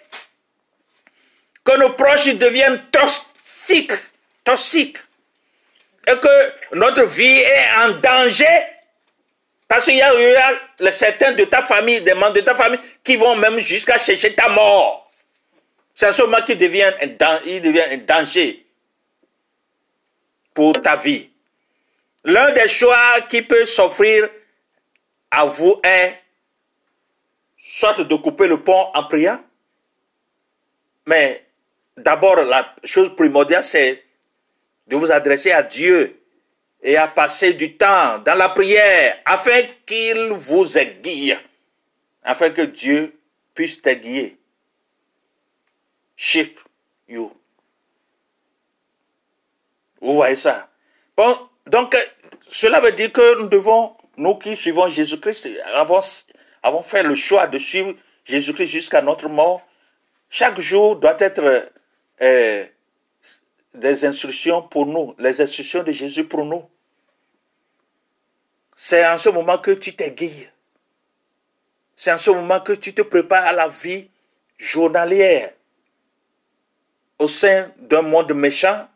que 1.68 1.76
nos 1.76 1.90
proches 1.90 2.34
deviennent 2.34 2.82
toxiques, 2.90 3.92
toxiques, 4.42 4.96
et 6.06 6.18
que 6.18 6.74
notre 6.74 7.02
vie 7.02 7.40
est 7.40 7.66
en 7.76 7.90
danger, 7.98 8.62
parce 9.68 9.84
qu'il 9.84 9.96
y 9.96 10.02
a, 10.02 10.90
certains 10.90 11.32
de 11.32 11.44
ta 11.44 11.60
famille, 11.60 12.00
des 12.00 12.14
membres 12.14 12.32
de 12.32 12.40
ta 12.40 12.54
famille, 12.54 12.80
qui 13.04 13.16
vont 13.16 13.36
même 13.36 13.58
jusqu'à 13.58 13.98
chercher 13.98 14.34
ta 14.34 14.48
mort. 14.48 15.12
C'est 15.94 16.06
à 16.06 16.12
ce 16.12 16.22
moment 16.22 16.40
qu'il 16.40 16.56
devient, 16.56 16.90
devient 17.02 17.84
un 17.90 17.98
danger 17.98 18.64
pour 20.54 20.72
ta 20.80 20.96
vie. 20.96 21.28
L'un 22.24 22.50
des 22.52 22.66
choix 22.66 23.20
qui 23.28 23.42
peut 23.42 23.66
s'offrir 23.66 24.30
à 25.30 25.44
vous 25.44 25.78
est 25.84 26.18
soit 27.62 27.92
de 28.02 28.14
couper 28.14 28.46
le 28.46 28.58
pont 28.58 28.90
en 28.94 29.04
priant, 29.04 29.44
mais 31.04 31.44
d'abord, 31.98 32.36
la 32.42 32.74
chose 32.84 33.14
primordiale, 33.14 33.64
c'est 33.64 34.04
de 34.86 34.96
vous 34.96 35.10
adresser 35.10 35.52
à 35.52 35.62
Dieu 35.62 36.20
et 36.82 36.96
à 36.96 37.08
passer 37.08 37.52
du 37.54 37.76
temps 37.76 38.18
dans 38.18 38.34
la 38.34 38.48
prière 38.48 39.18
afin 39.24 39.62
qu'il 39.84 40.28
vous 40.32 40.78
aiguille, 40.78 41.36
afin 42.22 42.50
que 42.50 42.62
Dieu 42.62 43.18
puisse 43.54 43.82
t'aiguiller. 43.82 44.38
Shape 46.16 46.58
you. 47.08 47.32
Vous 50.00 50.14
voyez 50.14 50.36
ça? 50.36 50.68
Donc, 51.66 51.96
cela 52.48 52.80
veut 52.80 52.92
dire 52.92 53.12
que 53.12 53.40
nous 53.40 53.48
devons, 53.48 53.96
nous 54.16 54.36
qui 54.36 54.56
suivons 54.56 54.88
Jésus-Christ, 54.88 55.48
avons 56.62 56.82
fait 56.82 57.02
le 57.02 57.14
choix 57.14 57.46
de 57.46 57.58
suivre 57.58 57.94
Jésus-Christ 58.24 58.68
jusqu'à 58.68 59.02
notre 59.02 59.28
mort. 59.28 59.62
Chaque 60.30 60.60
jour 60.60 60.96
doit 60.96 61.16
être 61.18 61.70
euh, 62.20 62.66
des 63.74 64.04
instructions 64.04 64.62
pour 64.62 64.86
nous, 64.86 65.14
les 65.18 65.40
instructions 65.40 65.82
de 65.82 65.92
Jésus 65.92 66.24
pour 66.24 66.44
nous. 66.44 66.68
C'est 68.76 69.06
en 69.06 69.18
ce 69.18 69.28
moment 69.28 69.58
que 69.58 69.72
tu 69.72 69.94
t'aiguilles. 69.94 70.50
C'est 71.96 72.12
en 72.12 72.18
ce 72.18 72.30
moment 72.30 72.60
que 72.60 72.72
tu 72.72 72.94
te 72.94 73.02
prépares 73.02 73.46
à 73.46 73.52
la 73.52 73.68
vie 73.68 74.08
journalière 74.56 75.52
au 77.18 77.26
sein 77.26 77.72
d'un 77.78 78.02
monde 78.02 78.32
méchant, 78.32 78.88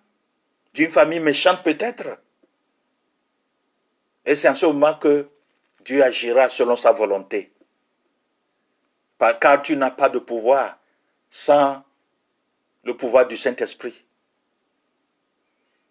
d'une 0.75 0.91
famille 0.91 1.21
méchante 1.21 1.63
peut-être. 1.65 2.19
Et 4.25 4.37
c'est 4.37 4.49
en 4.49 4.55
ce 4.55 4.67
moment 4.67 4.95
que 4.95 5.29
Dieu 5.85 6.03
agira 6.03 6.49
selon 6.49 6.77
sa 6.77 6.93
volonté. 6.93 7.53
Car 9.41 9.63
tu 9.63 9.77
n'as 9.77 9.91
pas 9.91 10.09
de 10.09 10.19
pouvoir 10.19 10.79
sans 11.31 11.83
le 12.85 12.97
pouvoir 12.97 13.27
du 13.27 13.37
Saint-Esprit. 13.37 13.95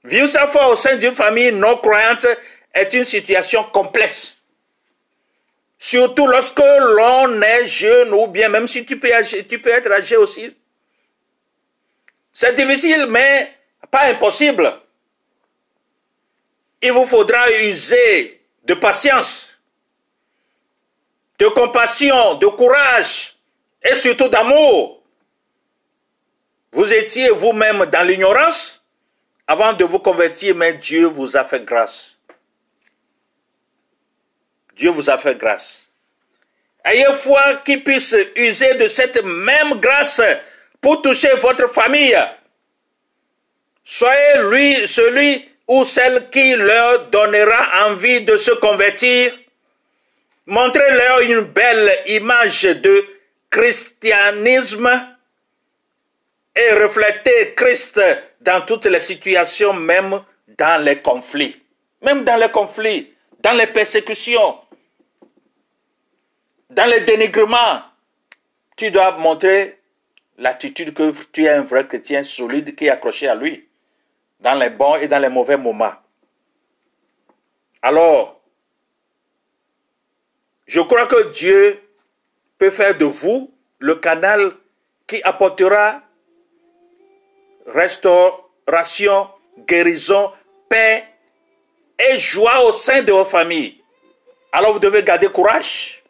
Vivre 0.04 0.28
sa 0.28 0.48
foi 0.48 0.68
au 0.70 0.76
sein 0.76 0.96
d'une 0.96 1.16
famille 1.16 1.52
non 1.52 1.78
croyante 1.78 2.26
est 2.74 2.94
une 2.94 3.04
situation 3.04 3.64
complexe. 3.66 4.38
Surtout 5.78 6.28
lorsque 6.28 6.60
l'on 6.60 7.42
est 7.42 7.66
jeune 7.66 8.14
ou 8.14 8.28
bien 8.28 8.50
même 8.50 8.68
si 8.68 8.86
tu 8.86 9.00
peux, 9.00 9.10
tu 9.48 9.60
peux 9.60 9.72
être 9.72 9.92
âgé 9.92 10.16
aussi. 10.16 10.56
C'est 12.34 12.56
difficile, 12.56 13.08
mais 13.08 13.54
pas 13.90 14.04
impossible. 14.04 14.80
Il 16.82 16.92
vous 16.92 17.06
faudra 17.06 17.52
user 17.64 18.42
de 18.64 18.74
patience, 18.74 19.60
de 21.38 21.48
compassion, 21.48 22.36
de 22.36 22.48
courage 22.48 23.36
et 23.84 23.96
surtout 23.96 24.30
d'amour. 24.30 25.01
Vous 26.72 26.94
étiez 26.94 27.30
vous-même 27.30 27.86
dans 27.86 28.08
l'ignorance 28.08 28.84
avant 29.46 29.74
de 29.74 29.84
vous 29.84 30.00
convertir, 30.00 30.56
mais 30.56 30.74
Dieu 30.74 31.06
vous 31.06 31.36
a 31.36 31.44
fait 31.44 31.66
grâce. 31.66 32.16
Dieu 34.76 34.90
vous 34.90 35.10
a 35.10 35.18
fait 35.18 35.36
grâce. 35.36 35.90
Ayez 36.84 37.14
foi 37.14 37.58
qu'il 37.66 37.84
puisse 37.84 38.16
user 38.36 38.76
de 38.76 38.88
cette 38.88 39.24
même 39.24 39.80
grâce 39.80 40.22
pour 40.80 41.02
toucher 41.02 41.34
votre 41.36 41.68
famille. 41.72 42.18
Soyez 43.84 44.42
lui, 44.50 44.88
celui 44.88 45.46
ou 45.68 45.84
celle 45.84 46.30
qui 46.30 46.56
leur 46.56 47.10
donnera 47.10 47.88
envie 47.88 48.22
de 48.22 48.38
se 48.38 48.52
convertir. 48.52 49.38
Montrez-leur 50.46 51.20
une 51.22 51.42
belle 51.42 52.00
image 52.08 52.64
de 52.64 53.06
christianisme 53.50 54.90
et 56.56 56.72
reflétez 56.74 57.54
Christ 57.56 58.00
dans 58.42 58.66
toutes 58.66 58.86
les 58.86 59.00
situations, 59.00 59.74
même 59.74 60.22
dans 60.58 60.84
les 60.84 61.02
conflits. 61.02 61.62
Même 62.02 62.24
dans 62.24 62.38
les 62.38 62.50
conflits, 62.50 63.14
dans 63.40 63.54
les 63.54 63.68
persécutions, 63.68 64.60
dans 66.70 66.90
les 66.90 67.02
dénigrements. 67.02 67.82
Tu 68.76 68.90
dois 68.92 69.18
montrer 69.18 69.80
l'attitude 70.38 70.94
que 70.94 71.12
tu 71.32 71.46
es 71.46 71.50
un 71.50 71.62
vrai 71.62 71.88
chrétien 71.88 72.24
solide 72.24 72.76
qui 72.76 72.86
est 72.86 72.90
accroché 72.90 73.28
à 73.28 73.36
lui, 73.36 73.68
dans 74.40 74.56
les 74.56 74.70
bons 74.70 74.96
et 74.96 75.08
dans 75.08 75.20
les 75.20 75.30
mauvais 75.30 75.58
moments. 75.58 75.94
Alors, 77.82 78.42
je 80.66 80.82
crois 80.82 81.06
que 81.06 81.30
Dieu 81.32 81.80
peut 82.58 82.72
faire 82.72 82.98
de 82.98 83.06
vous 83.06 83.54
le 83.80 83.96
canal 83.96 84.54
qui 85.06 85.22
apportera 85.24 86.02
restauration, 87.68 89.28
guérison, 89.68 90.32
paix 90.70 91.06
et 92.00 92.18
joie 92.18 92.64
au 92.66 92.72
sein 92.72 93.04
de 93.04 93.12
vos 93.12 93.26
familles. 93.26 93.82
Alors 94.52 94.74
vous 94.74 94.80
devez 94.80 95.04
garder 95.04 95.28
courage. 95.30 96.01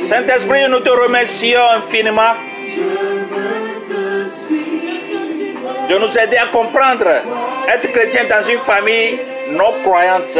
Saint-Esprit, 0.00 0.68
nous 0.68 0.80
te 0.80 0.90
remercions 0.90 1.60
infiniment 1.76 2.34
de 5.88 5.98
nous 5.98 6.18
aider 6.18 6.36
à 6.36 6.46
comprendre. 6.46 7.06
Être 7.68 7.92
chrétien 7.92 8.24
dans 8.24 8.40
une 8.42 8.58
famille 8.60 9.18
non-croyantes. 9.50 10.38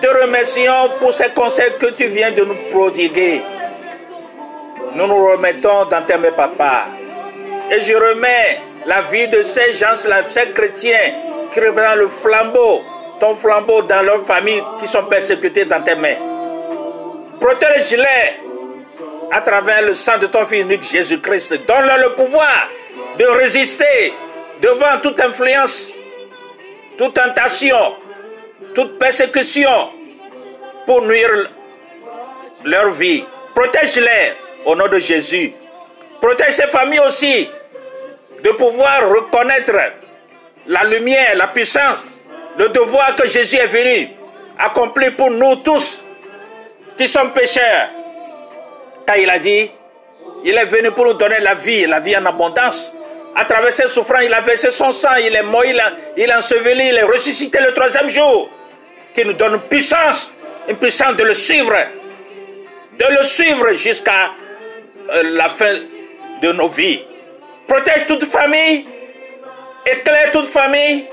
Te 0.00 0.22
remercions 0.22 0.90
pour 1.00 1.12
ces 1.12 1.30
conseils 1.30 1.74
que 1.78 1.86
tu 1.94 2.06
viens 2.06 2.32
de 2.32 2.44
nous 2.44 2.56
prodiguer. 2.70 3.40
Nous 4.94 5.06
nous 5.06 5.26
remettons 5.26 5.84
dans 5.86 6.02
tes 6.02 6.18
mains, 6.18 6.32
papa. 6.32 6.86
Et 7.70 7.80
je 7.80 7.94
remets 7.94 8.60
la 8.86 9.02
vie 9.02 9.28
de 9.28 9.42
ces 9.42 9.72
gens-là, 9.74 10.24
ces 10.24 10.50
chrétiens 10.50 11.14
qui 11.52 11.60
représentent 11.60 11.96
le 11.96 12.08
flambeau, 12.08 12.82
ton 13.20 13.36
flambeau 13.36 13.82
dans 13.82 14.02
leur 14.02 14.24
famille 14.26 14.62
qui 14.80 14.86
sont 14.86 15.04
persécutés 15.04 15.64
dans 15.64 15.82
tes 15.82 15.94
mains. 15.94 16.33
Protège-les 17.40 18.40
à 19.30 19.40
travers 19.40 19.82
le 19.82 19.94
sang 19.94 20.18
de 20.18 20.26
ton 20.26 20.46
Fils 20.46 20.62
unique 20.62 20.82
Jésus-Christ. 20.82 21.66
Donne-leur 21.66 21.98
le 21.98 22.10
pouvoir 22.14 22.68
de 23.18 23.24
résister 23.24 24.14
devant 24.60 24.98
toute 25.02 25.20
influence, 25.20 25.92
toute 26.96 27.14
tentation, 27.14 27.96
toute 28.74 28.98
persécution 28.98 29.90
pour 30.86 31.02
nuire 31.02 31.50
leur 32.64 32.90
vie. 32.90 33.24
Protège-les 33.54 34.34
au 34.64 34.74
nom 34.74 34.86
de 34.88 34.98
Jésus. 34.98 35.52
Protège 36.20 36.54
ces 36.54 36.66
familles 36.68 37.00
aussi 37.00 37.50
de 38.42 38.50
pouvoir 38.50 39.08
reconnaître 39.08 39.72
la 40.66 40.84
lumière, 40.84 41.34
la 41.34 41.48
puissance, 41.48 42.06
le 42.58 42.68
devoir 42.68 43.14
que 43.16 43.26
Jésus 43.26 43.56
est 43.56 43.66
venu 43.66 44.10
accomplir 44.58 45.16
pour 45.16 45.30
nous 45.30 45.56
tous 45.56 46.03
qui 46.96 47.08
sommes 47.08 47.32
pécheurs? 47.32 47.88
Car 49.06 49.16
il 49.18 49.28
a 49.28 49.38
dit, 49.38 49.70
il 50.44 50.56
est 50.56 50.64
venu 50.64 50.90
pour 50.92 51.04
nous 51.06 51.14
donner 51.14 51.40
la 51.40 51.54
vie, 51.54 51.86
la 51.86 52.00
vie 52.00 52.16
en 52.16 52.24
abondance. 52.26 52.92
À 53.36 53.44
travers 53.44 53.72
ses 53.72 53.88
souffrances, 53.88 54.24
il 54.24 54.32
a 54.32 54.40
versé 54.40 54.70
son 54.70 54.92
sang, 54.92 55.16
il 55.20 55.34
est 55.34 55.42
mort, 55.42 55.64
il 55.64 55.78
a, 55.80 55.92
il 56.16 56.30
a 56.30 56.38
enseveli, 56.38 56.88
il 56.88 56.96
est 56.96 57.02
ressuscité 57.02 57.58
le 57.60 57.72
troisième 57.72 58.08
jour. 58.08 58.48
Qui 59.14 59.24
nous 59.24 59.32
donne 59.32 59.54
une 59.54 59.60
puissance, 59.60 60.32
une 60.68 60.76
puissance 60.76 61.16
de 61.16 61.24
le 61.24 61.34
suivre. 61.34 61.74
De 62.98 63.04
le 63.18 63.24
suivre 63.24 63.72
jusqu'à 63.72 64.30
euh, 65.12 65.22
la 65.32 65.48
fin 65.48 65.74
de 66.40 66.52
nos 66.52 66.68
vies. 66.68 67.02
Protège 67.66 68.06
toute 68.06 68.24
famille, 68.26 68.86
éclaire 69.86 70.30
toute 70.30 70.46
famille 70.46 71.06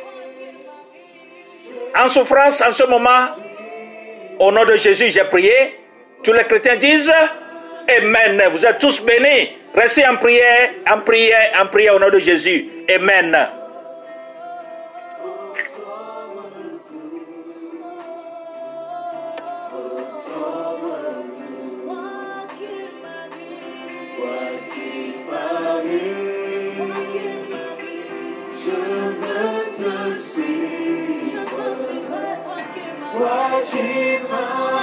en 1.96 2.08
souffrance 2.08 2.62
en 2.62 2.72
ce 2.72 2.84
moment. 2.84 3.28
Au 4.42 4.52
nom 4.52 4.66
de 4.66 4.76
Jésus, 4.76 5.12
j'ai 5.12 5.24
prié. 5.26 5.76
Tous 6.24 6.34
les 6.34 6.44
chrétiens 6.46 6.76
disent 6.76 7.14
Amen. 7.96 8.42
Vous 8.52 8.66
êtes 8.66 8.80
tous 8.80 9.00
bénis. 9.00 9.52
Restez 9.76 10.06
en 10.08 10.18
prière, 10.18 10.72
en 10.92 11.00
prière, 11.02 11.52
en 11.62 11.68
prière 11.68 11.96
au 11.96 12.00
nom 12.00 12.10
de 12.10 12.18
Jésus. 12.18 12.66
Amen. 12.90 13.38
Quoi 33.22 33.62
qu'il 33.70 34.20
m'arrive. 34.30 34.81